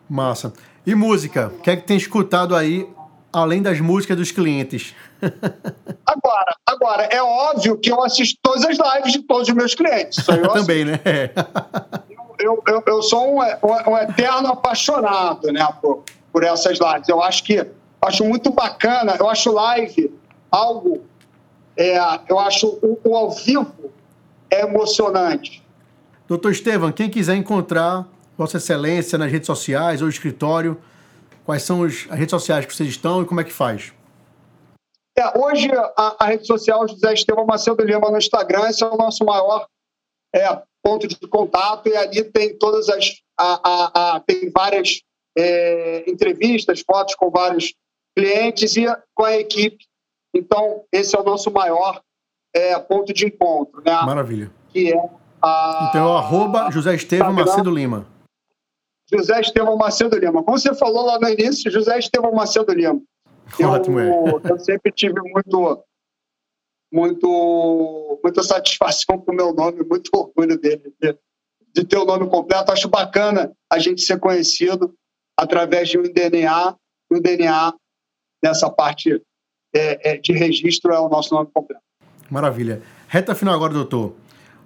Massa. 0.08 0.52
E 0.86 0.94
música? 0.94 1.48
O 1.48 1.60
que 1.60 1.70
é 1.70 1.76
que 1.76 1.86
tem 1.86 1.96
escutado 1.96 2.54
aí, 2.54 2.88
além 3.32 3.62
das 3.62 3.80
músicas 3.80 4.16
dos 4.16 4.30
clientes? 4.30 4.94
agora, 6.06 6.56
agora, 6.66 7.02
é 7.04 7.22
óbvio 7.22 7.78
que 7.78 7.90
eu 7.90 8.02
assisto 8.02 8.38
todas 8.42 8.64
as 8.64 8.76
lives 8.76 9.12
de 9.12 9.22
todos 9.22 9.48
os 9.48 9.54
meus 9.54 9.74
clientes. 9.74 10.24
Também, 10.52 10.84
né? 10.84 11.00
eu, 12.38 12.62
eu, 12.66 12.82
eu 12.86 13.02
sou 13.02 13.36
um, 13.36 13.40
um, 13.40 13.92
um, 13.92 13.98
eterno 13.98 14.48
apaixonado 14.48 15.50
né, 15.52 15.66
por, 15.80 16.04
por 16.32 16.44
essas 16.44 16.78
lives. 16.78 17.08
Eu 17.08 17.22
acho 17.22 17.44
que 17.44 17.64
acho 18.00 18.24
muito 18.24 18.50
bacana, 18.50 19.16
eu 19.18 19.28
acho 19.28 19.52
live 19.52 20.12
algo, 20.50 21.02
é, 21.76 21.98
eu 22.28 22.38
acho 22.38 22.66
o, 22.82 22.98
o 23.04 23.16
ao 23.16 23.30
vivo 23.30 23.92
é 24.50 24.62
emocionante. 24.62 25.62
Doutor 26.28 26.52
Estevam, 26.52 26.92
quem 26.92 27.08
quiser 27.08 27.36
encontrar 27.36 28.06
Vossa 28.36 28.56
Excelência 28.56 29.16
nas 29.16 29.30
redes 29.30 29.46
sociais 29.46 30.02
ou 30.02 30.08
escritório, 30.08 30.78
quais 31.44 31.62
são 31.62 31.82
as 31.82 32.04
redes 32.04 32.30
sociais 32.30 32.66
que 32.66 32.74
vocês 32.74 32.88
estão 32.88 33.22
e 33.22 33.26
como 33.26 33.40
é 33.40 33.44
que 33.44 33.52
faz? 33.52 33.92
É, 35.16 35.38
hoje 35.38 35.70
a, 35.96 36.16
a, 36.20 36.26
rede 36.26 36.46
social 36.46 36.88
José 36.88 37.12
Estevam 37.12 37.44
Macedo 37.44 37.84
Lima 37.84 38.10
no 38.10 38.16
Instagram, 38.16 38.68
esse 38.68 38.82
é 38.82 38.86
o 38.86 38.96
nosso 38.96 39.24
maior 39.24 39.66
é, 40.34 40.62
ponto 40.82 41.06
de 41.06 41.16
contato 41.28 41.88
e 41.88 41.96
ali 41.96 42.24
tem 42.24 42.56
todas 42.56 42.88
as 42.88 43.20
a, 43.38 44.14
a, 44.14 44.20
tem 44.20 44.50
várias 44.50 45.02
é, 45.36 46.10
entrevistas, 46.10 46.82
fotos 46.86 47.14
com 47.14 47.30
vários 47.30 47.74
clientes 48.16 48.76
e 48.76 48.86
com 49.14 49.24
a 49.24 49.36
equipe. 49.36 49.84
Então 50.34 50.84
esse 50.90 51.14
é 51.14 51.20
o 51.20 51.24
nosso 51.24 51.50
maior 51.50 52.00
é, 52.54 52.78
ponto 52.78 53.12
de 53.12 53.26
encontro, 53.26 53.82
né? 53.84 53.92
Maravilha. 54.02 54.50
Que 54.70 54.94
é 54.94 55.10
a, 55.42 55.88
então 55.90 56.08
é 56.08 56.12
o 56.12 56.16
arroba 56.16 56.70
José 56.70 56.94
Estevam 56.94 57.34
Macedo 57.34 57.70
Lima. 57.70 58.06
José 59.12 59.40
Estevam 59.40 59.76
Macedo 59.76 60.16
Lima. 60.18 60.42
Como 60.42 60.58
você 60.58 60.74
falou 60.74 61.04
lá 61.04 61.18
no 61.18 61.28
início, 61.28 61.70
José 61.70 61.98
Estevam 61.98 62.32
Macedo 62.32 62.72
Lima. 62.72 63.00
Ótimo, 63.62 64.00
eu, 64.00 64.40
é. 64.44 64.52
eu 64.52 64.58
sempre 64.58 64.90
tive 64.92 65.20
muito, 65.20 65.84
muito, 66.92 68.20
muita 68.22 68.42
satisfação 68.42 69.18
com 69.18 69.32
o 69.32 69.34
meu 69.34 69.52
nome, 69.52 69.84
muito 69.84 70.10
orgulho 70.14 70.58
dele, 70.58 70.92
de, 71.00 71.16
de 71.74 71.84
ter 71.84 71.98
o 71.98 72.04
nome 72.04 72.28
completo. 72.28 72.72
Acho 72.72 72.88
bacana 72.88 73.52
a 73.70 73.78
gente 73.78 74.00
ser 74.00 74.18
conhecido 74.18 74.94
através 75.36 75.88
de 75.88 75.98
um 75.98 76.02
DNA, 76.02 76.76
e 77.10 77.16
o 77.16 77.20
DNA 77.20 77.74
nessa 78.42 78.70
parte 78.70 79.22
é, 79.74 80.12
é, 80.12 80.16
de 80.16 80.32
registro 80.32 80.92
é 80.92 80.98
o 80.98 81.08
nosso 81.08 81.34
nome 81.34 81.50
completo. 81.52 81.82
Maravilha. 82.30 82.82
Reta 83.08 83.34
final 83.34 83.54
agora, 83.54 83.74
doutor 83.74 84.14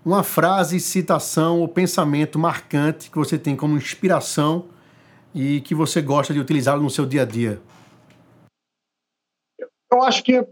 uma 0.06 0.22
frase, 0.22 0.78
citação 0.78 1.60
ou 1.60 1.68
pensamento 1.68 2.38
marcante 2.38 3.10
que 3.10 3.18
você 3.18 3.36
tem 3.36 3.56
como 3.56 3.76
inspiração 3.76 4.68
e 5.34 5.60
que 5.60 5.74
você 5.74 6.00
gosta 6.00 6.32
de 6.32 6.40
utilizar 6.40 6.78
no 6.80 6.88
seu 6.88 7.04
dia 7.04 7.22
a 7.22 7.24
dia? 7.24 7.60
eu 9.96 10.02
acho 10.02 10.22
que 10.22 10.46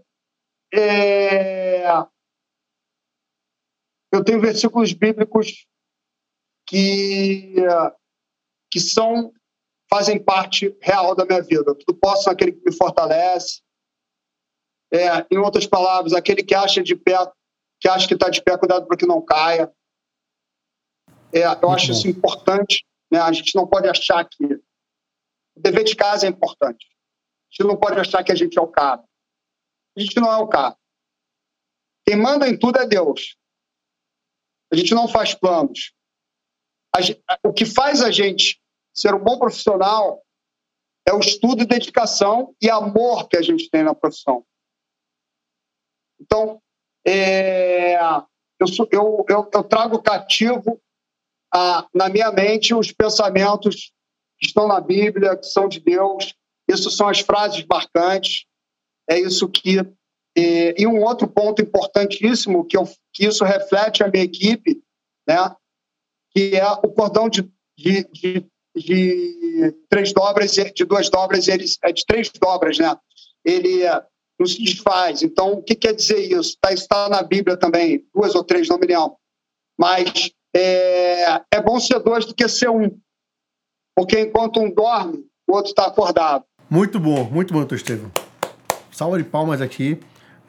é, 0.73 1.87
eu 4.13 4.25
tenho 4.25 4.41
versículos 4.41 4.93
bíblicos 4.93 5.67
que, 6.67 7.55
que 8.71 8.81
são 8.81 9.33
fazem 9.91 10.23
parte 10.23 10.77
real 10.81 11.15
da 11.15 11.25
minha 11.25 11.43
vida. 11.43 11.75
Tudo 11.75 11.99
posso 11.99 12.29
naquele 12.29 12.53
que 12.53 12.65
me 12.65 12.75
fortalece. 12.75 13.63
É, 14.93 15.27
em 15.31 15.39
outras 15.39 15.67
palavras, 15.67 16.13
aquele 16.13 16.43
que 16.43 16.55
acha 16.55 16.83
de 16.83 16.97
pé, 16.97 17.17
que 17.85 17.89
acha 17.89 18.09
que 18.09 18.15
está 18.15 18.31
de 18.31 18.41
pé, 18.41 18.57
cuidado 18.57 18.87
para 18.87 18.97
que 18.97 19.05
não 19.05 19.21
caia. 19.21 19.71
É, 21.31 21.43
eu 21.45 21.71
acho 21.71 21.93
isso 21.93 22.09
importante. 22.09 22.83
Né? 23.13 23.21
A 23.21 23.31
gente 23.31 23.55
não 23.55 23.67
pode 23.67 23.87
achar 23.87 24.27
que 24.27 24.43
o 24.43 25.61
dever 25.61 25.85
de 25.85 25.95
casa 25.95 26.25
é 26.25 26.31
importante. 26.31 26.87
A 26.87 27.51
gente 27.51 27.69
não 27.69 27.77
pode 27.77 28.01
achar 28.01 28.25
que 28.25 28.33
a 28.33 28.35
gente 28.35 28.59
é 28.59 28.63
o 28.63 28.69
cara. 28.69 29.05
A 29.95 30.01
gente 30.01 30.19
não 30.19 30.33
é 30.33 30.39
o 30.39 30.49
cara. 30.49 30.75
Quem 32.09 32.17
manda 32.17 32.49
em 32.49 32.59
tudo 32.59 32.79
é 32.79 32.87
Deus. 32.87 33.37
A 34.73 34.77
gente 34.77 34.95
não 34.95 35.07
faz 35.07 35.35
planos. 35.35 35.93
Gente, 37.01 37.23
o 37.45 37.53
que 37.53 37.67
faz 37.67 38.01
a 38.01 38.11
gente 38.11 38.63
ser 38.95 39.15
um 39.15 39.23
bom 39.23 39.39
profissional 39.39 40.25
é 41.07 41.13
o 41.13 41.21
estudo 41.21 41.63
e 41.63 41.67
dedicação 41.67 42.57
e 42.63 42.71
amor 42.71 43.29
que 43.29 43.37
a 43.37 43.43
gente 43.43 43.69
tem 43.69 43.83
na 43.83 43.95
profissão. 43.95 44.43
Então, 46.19 46.63
é, 47.07 47.97
eu, 48.61 48.67
eu, 48.91 49.27
eu, 49.29 49.49
eu, 49.53 49.65
trago 49.65 50.03
cativo 50.03 50.81
a, 51.53 51.87
na 51.95 52.09
minha 52.09 52.33
mente 52.33 52.75
os 52.75 52.91
pensamentos 52.93 53.93
que 54.39 54.47
estão 54.47 54.67
na 54.67 54.81
Bíblia, 54.81 55.37
que 55.37 55.47
são 55.47 55.69
de 55.69 55.81
Deus. 55.81 56.35
Isso 56.69 56.91
são 56.91 57.09
as 57.09 57.21
frases 57.21 57.65
marcantes. 57.67 58.47
É 59.09 59.19
isso 59.19 59.49
que. 59.49 59.81
E, 60.37 60.75
e 60.79 60.87
um 60.87 61.03
outro 61.03 61.29
ponto 61.29 61.63
importantíssimo 61.63 62.65
que, 62.65 62.77
eu, 62.77 62.85
que 63.13 63.27
isso 63.27 63.45
reflete 63.45 64.03
a 64.03 64.09
minha 64.09 64.25
equipe, 64.25 64.83
né, 65.29 65.55
que 66.31 66.57
é 66.57 66.67
o 66.67 66.91
cordão 66.91 67.29
de, 67.29 67.49
de, 67.79 68.05
de, 68.13 68.47
de 68.75 69.75
três 69.89 70.13
dobras, 70.13 70.51
de 70.51 70.85
duas 70.85 71.09
dobras, 71.09 71.47
ele, 71.47 71.67
é 71.85 71.93
de 71.93 72.05
três 72.05 72.31
dobras, 72.31 72.79
né? 72.79 72.97
Ele 73.45 73.85
é, 73.85 74.05
não 74.39 74.47
se 74.47 74.63
desfaz. 74.63 75.23
Então, 75.23 75.53
o 75.53 75.63
que 75.63 75.75
quer 75.75 75.95
dizer 75.95 76.19
isso? 76.19 76.57
Tá, 76.61 76.73
está 76.73 77.09
na 77.09 77.23
Bíblia 77.23 77.57
também, 77.57 78.05
duas 78.15 78.35
ou 78.35 78.45
três, 78.45 78.69
não 78.69 78.79
me 78.79 78.87
lembro. 78.87 79.17
Mas 79.79 80.33
é, 80.55 81.43
é 81.51 81.61
bom 81.61 81.79
ser 81.81 81.99
dois 82.01 82.25
do 82.25 82.35
que 82.35 82.49
ser 82.49 82.71
um. 82.71 82.91
Porque 83.97 84.21
enquanto 84.21 84.61
um 84.61 84.73
dorme, 84.73 85.25
o 85.49 85.55
outro 85.55 85.71
está 85.71 85.87
acordado. 85.87 86.45
Muito 86.69 86.99
bom, 86.99 87.25
muito 87.25 87.53
bom, 87.53 87.61
doutor 87.61 87.77
Estevam. 87.77 88.11
Salva 88.91 89.19
de 89.19 89.25
palmas 89.25 89.61
aqui, 89.61 89.99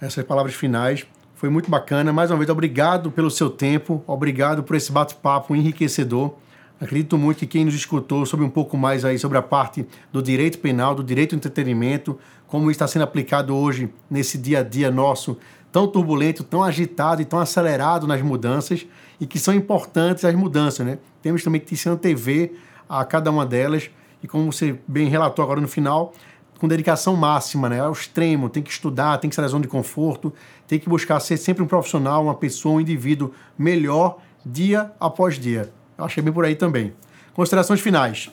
essas 0.02 0.24
palavras 0.24 0.56
finais. 0.56 1.06
Foi 1.36 1.50
muito 1.50 1.69
bacana. 1.69 2.13
Mais 2.13 2.32
uma 2.32 2.38
vez, 2.38 2.50
obrigado 2.50 3.12
pelo 3.12 3.30
seu 3.30 3.50
tempo, 3.50 4.04
obrigado 4.08 4.63
por 4.63 4.76
esse 4.76 4.91
bate-papo 4.91 5.56
enriquecedor. 5.56 6.34
Acredito 6.79 7.17
muito 7.17 7.38
que 7.38 7.47
quem 7.47 7.63
nos 7.63 7.73
escutou 7.73 8.25
sobre 8.25 8.45
um 8.45 8.49
pouco 8.49 8.75
mais 8.77 9.05
aí 9.05 9.17
sobre 9.17 9.38
a 9.38 9.41
parte 9.41 9.85
do 10.11 10.21
direito 10.21 10.59
penal, 10.59 10.93
do 10.93 11.03
direito 11.03 11.33
ao 11.33 11.38
entretenimento, 11.38 12.19
como 12.47 12.69
está 12.69 12.85
sendo 12.85 13.03
aplicado 13.03 13.55
hoje 13.55 13.89
nesse 14.09 14.38
dia 14.38 14.59
a 14.59 14.63
dia 14.63 14.91
nosso, 14.91 15.38
tão 15.71 15.88
turbulento, 15.88 16.43
tão 16.43 16.61
agitado 16.61 17.21
e 17.21 17.25
tão 17.25 17.39
acelerado 17.39 18.05
nas 18.05 18.21
mudanças, 18.21 18.85
e 19.21 19.25
que 19.25 19.39
são 19.39 19.53
importantes 19.53 20.25
as 20.25 20.35
mudanças, 20.35 20.85
né? 20.85 20.97
Temos 21.21 21.43
também 21.43 21.61
que 21.61 21.77
se 21.77 21.88
antever 21.88 22.53
a 22.89 23.05
cada 23.05 23.31
uma 23.31 23.45
delas, 23.45 23.89
e 24.21 24.27
como 24.27 24.51
você 24.51 24.77
bem 24.85 25.07
relatou 25.07 25.43
agora 25.43 25.61
no 25.61 25.67
final, 25.69 26.13
com 26.59 26.67
dedicação 26.67 27.15
máxima, 27.15 27.69
né? 27.69 27.79
Ao 27.79 27.91
extremo, 27.93 28.49
tem 28.49 28.61
que 28.61 28.69
estudar, 28.69 29.17
tem 29.17 29.29
que 29.29 29.35
sair 29.35 29.45
da 29.45 29.49
zona 29.49 29.61
de 29.61 29.69
conforto, 29.69 30.33
tem 30.67 30.77
que 30.77 30.89
buscar 30.89 31.21
ser 31.21 31.38
sempre 31.38 31.63
um 31.63 31.67
profissional, 31.67 32.23
uma 32.23 32.35
pessoa, 32.35 32.75
um 32.75 32.81
indivíduo 32.81 33.31
melhor 33.57 34.17
dia 34.45 34.91
após 34.99 35.39
dia. 35.39 35.71
Eu 35.97 36.05
achei 36.05 36.21
bem 36.21 36.34
por 36.34 36.45
aí 36.45 36.55
também. 36.55 36.93
Considerações 37.34 37.81
finais. 37.81 38.29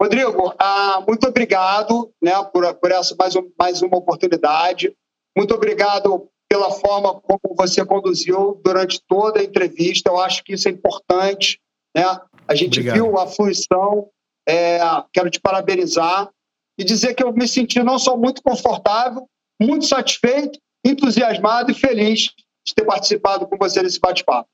Rodrigo, 0.00 0.54
ah, 0.58 1.02
muito 1.06 1.26
obrigado 1.26 2.10
né, 2.22 2.32
por, 2.52 2.74
por 2.74 2.90
essa 2.90 3.14
mais, 3.18 3.36
um, 3.36 3.50
mais 3.58 3.82
uma 3.82 3.96
oportunidade. 3.96 4.94
Muito 5.36 5.54
obrigado 5.54 6.28
pela 6.48 6.70
forma 6.70 7.20
como 7.20 7.56
você 7.56 7.84
conduziu 7.84 8.60
durante 8.64 9.00
toda 9.06 9.40
a 9.40 9.44
entrevista. 9.44 10.10
Eu 10.10 10.20
acho 10.20 10.42
que 10.44 10.54
isso 10.54 10.68
é 10.68 10.70
importante. 10.70 11.60
Né? 11.96 12.04
A 12.46 12.54
gente 12.54 12.80
obrigado. 12.80 12.94
viu 12.94 13.18
a 13.18 13.26
fruição. 13.26 14.08
É, 14.46 14.78
quero 15.12 15.30
te 15.30 15.40
parabenizar 15.40 16.30
e 16.78 16.84
dizer 16.84 17.14
que 17.14 17.24
eu 17.24 17.32
me 17.32 17.48
senti 17.48 17.82
não 17.82 17.98
só 17.98 18.16
muito 18.16 18.42
confortável, 18.42 19.26
muito 19.60 19.86
satisfeito, 19.86 20.58
entusiasmado 20.84 21.70
e 21.70 21.74
feliz 21.74 22.30
de 22.66 22.74
ter 22.74 22.84
participado 22.84 23.46
com 23.46 23.56
você 23.56 23.82
nesse 23.82 23.98
bate-papo. 23.98 24.48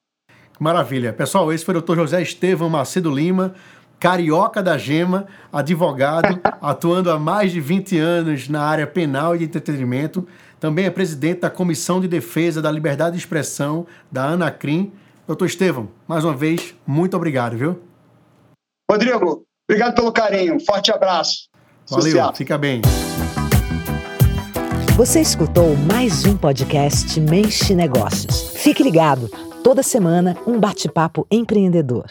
Maravilha. 0.61 1.11
Pessoal, 1.11 1.51
esse 1.51 1.65
foi 1.65 1.75
o 1.75 1.81
Dr. 1.81 1.95
José 1.97 2.21
Estevam 2.21 2.69
Macedo 2.69 3.11
Lima, 3.11 3.55
carioca 3.99 4.63
da 4.63 4.77
gema, 4.77 5.27
advogado, 5.51 6.39
atuando 6.61 7.11
há 7.11 7.19
mais 7.19 7.51
de 7.51 7.63
20 7.63 7.99
anos 7.99 8.47
na 8.47 8.61
área 8.61 8.87
penal 8.87 9.35
e 9.35 9.39
de 9.39 9.47
entretenimento. 9.47 10.29
Também 10.61 10.85
é 10.85 10.91
presidente 10.91 11.41
da 11.41 11.49
Comissão 11.49 11.99
de 11.99 12.07
Defesa 12.07 12.61
da 12.61 12.71
Liberdade 12.71 13.13
de 13.13 13.23
Expressão 13.23 13.87
da 14.13 14.27
Anacrim. 14.27 14.93
Doutor 15.27 15.47
Estevam, 15.47 15.89
mais 16.07 16.27
uma 16.27 16.35
vez, 16.35 16.75
muito 16.87 17.17
obrigado, 17.17 17.57
viu? 17.57 17.81
Rodrigo, 18.91 19.47
obrigado 19.67 19.95
pelo 19.95 20.13
carinho. 20.13 20.59
Forte 20.61 20.93
abraço. 20.93 21.49
Valeu, 21.89 22.05
Sucesso. 22.05 22.35
fica 22.35 22.59
bem. 22.59 22.83
Você 24.95 25.23
escutou 25.23 25.75
mais 25.91 26.27
um 26.27 26.37
podcast 26.37 27.19
Mente 27.19 27.75
Negócios. 27.75 28.53
Fique 28.57 28.83
ligado, 28.83 29.31
toda 29.63 29.83
semana 29.83 30.37
um 30.47 30.59
bate-papo 30.59 31.27
empreendedor. 31.31 32.07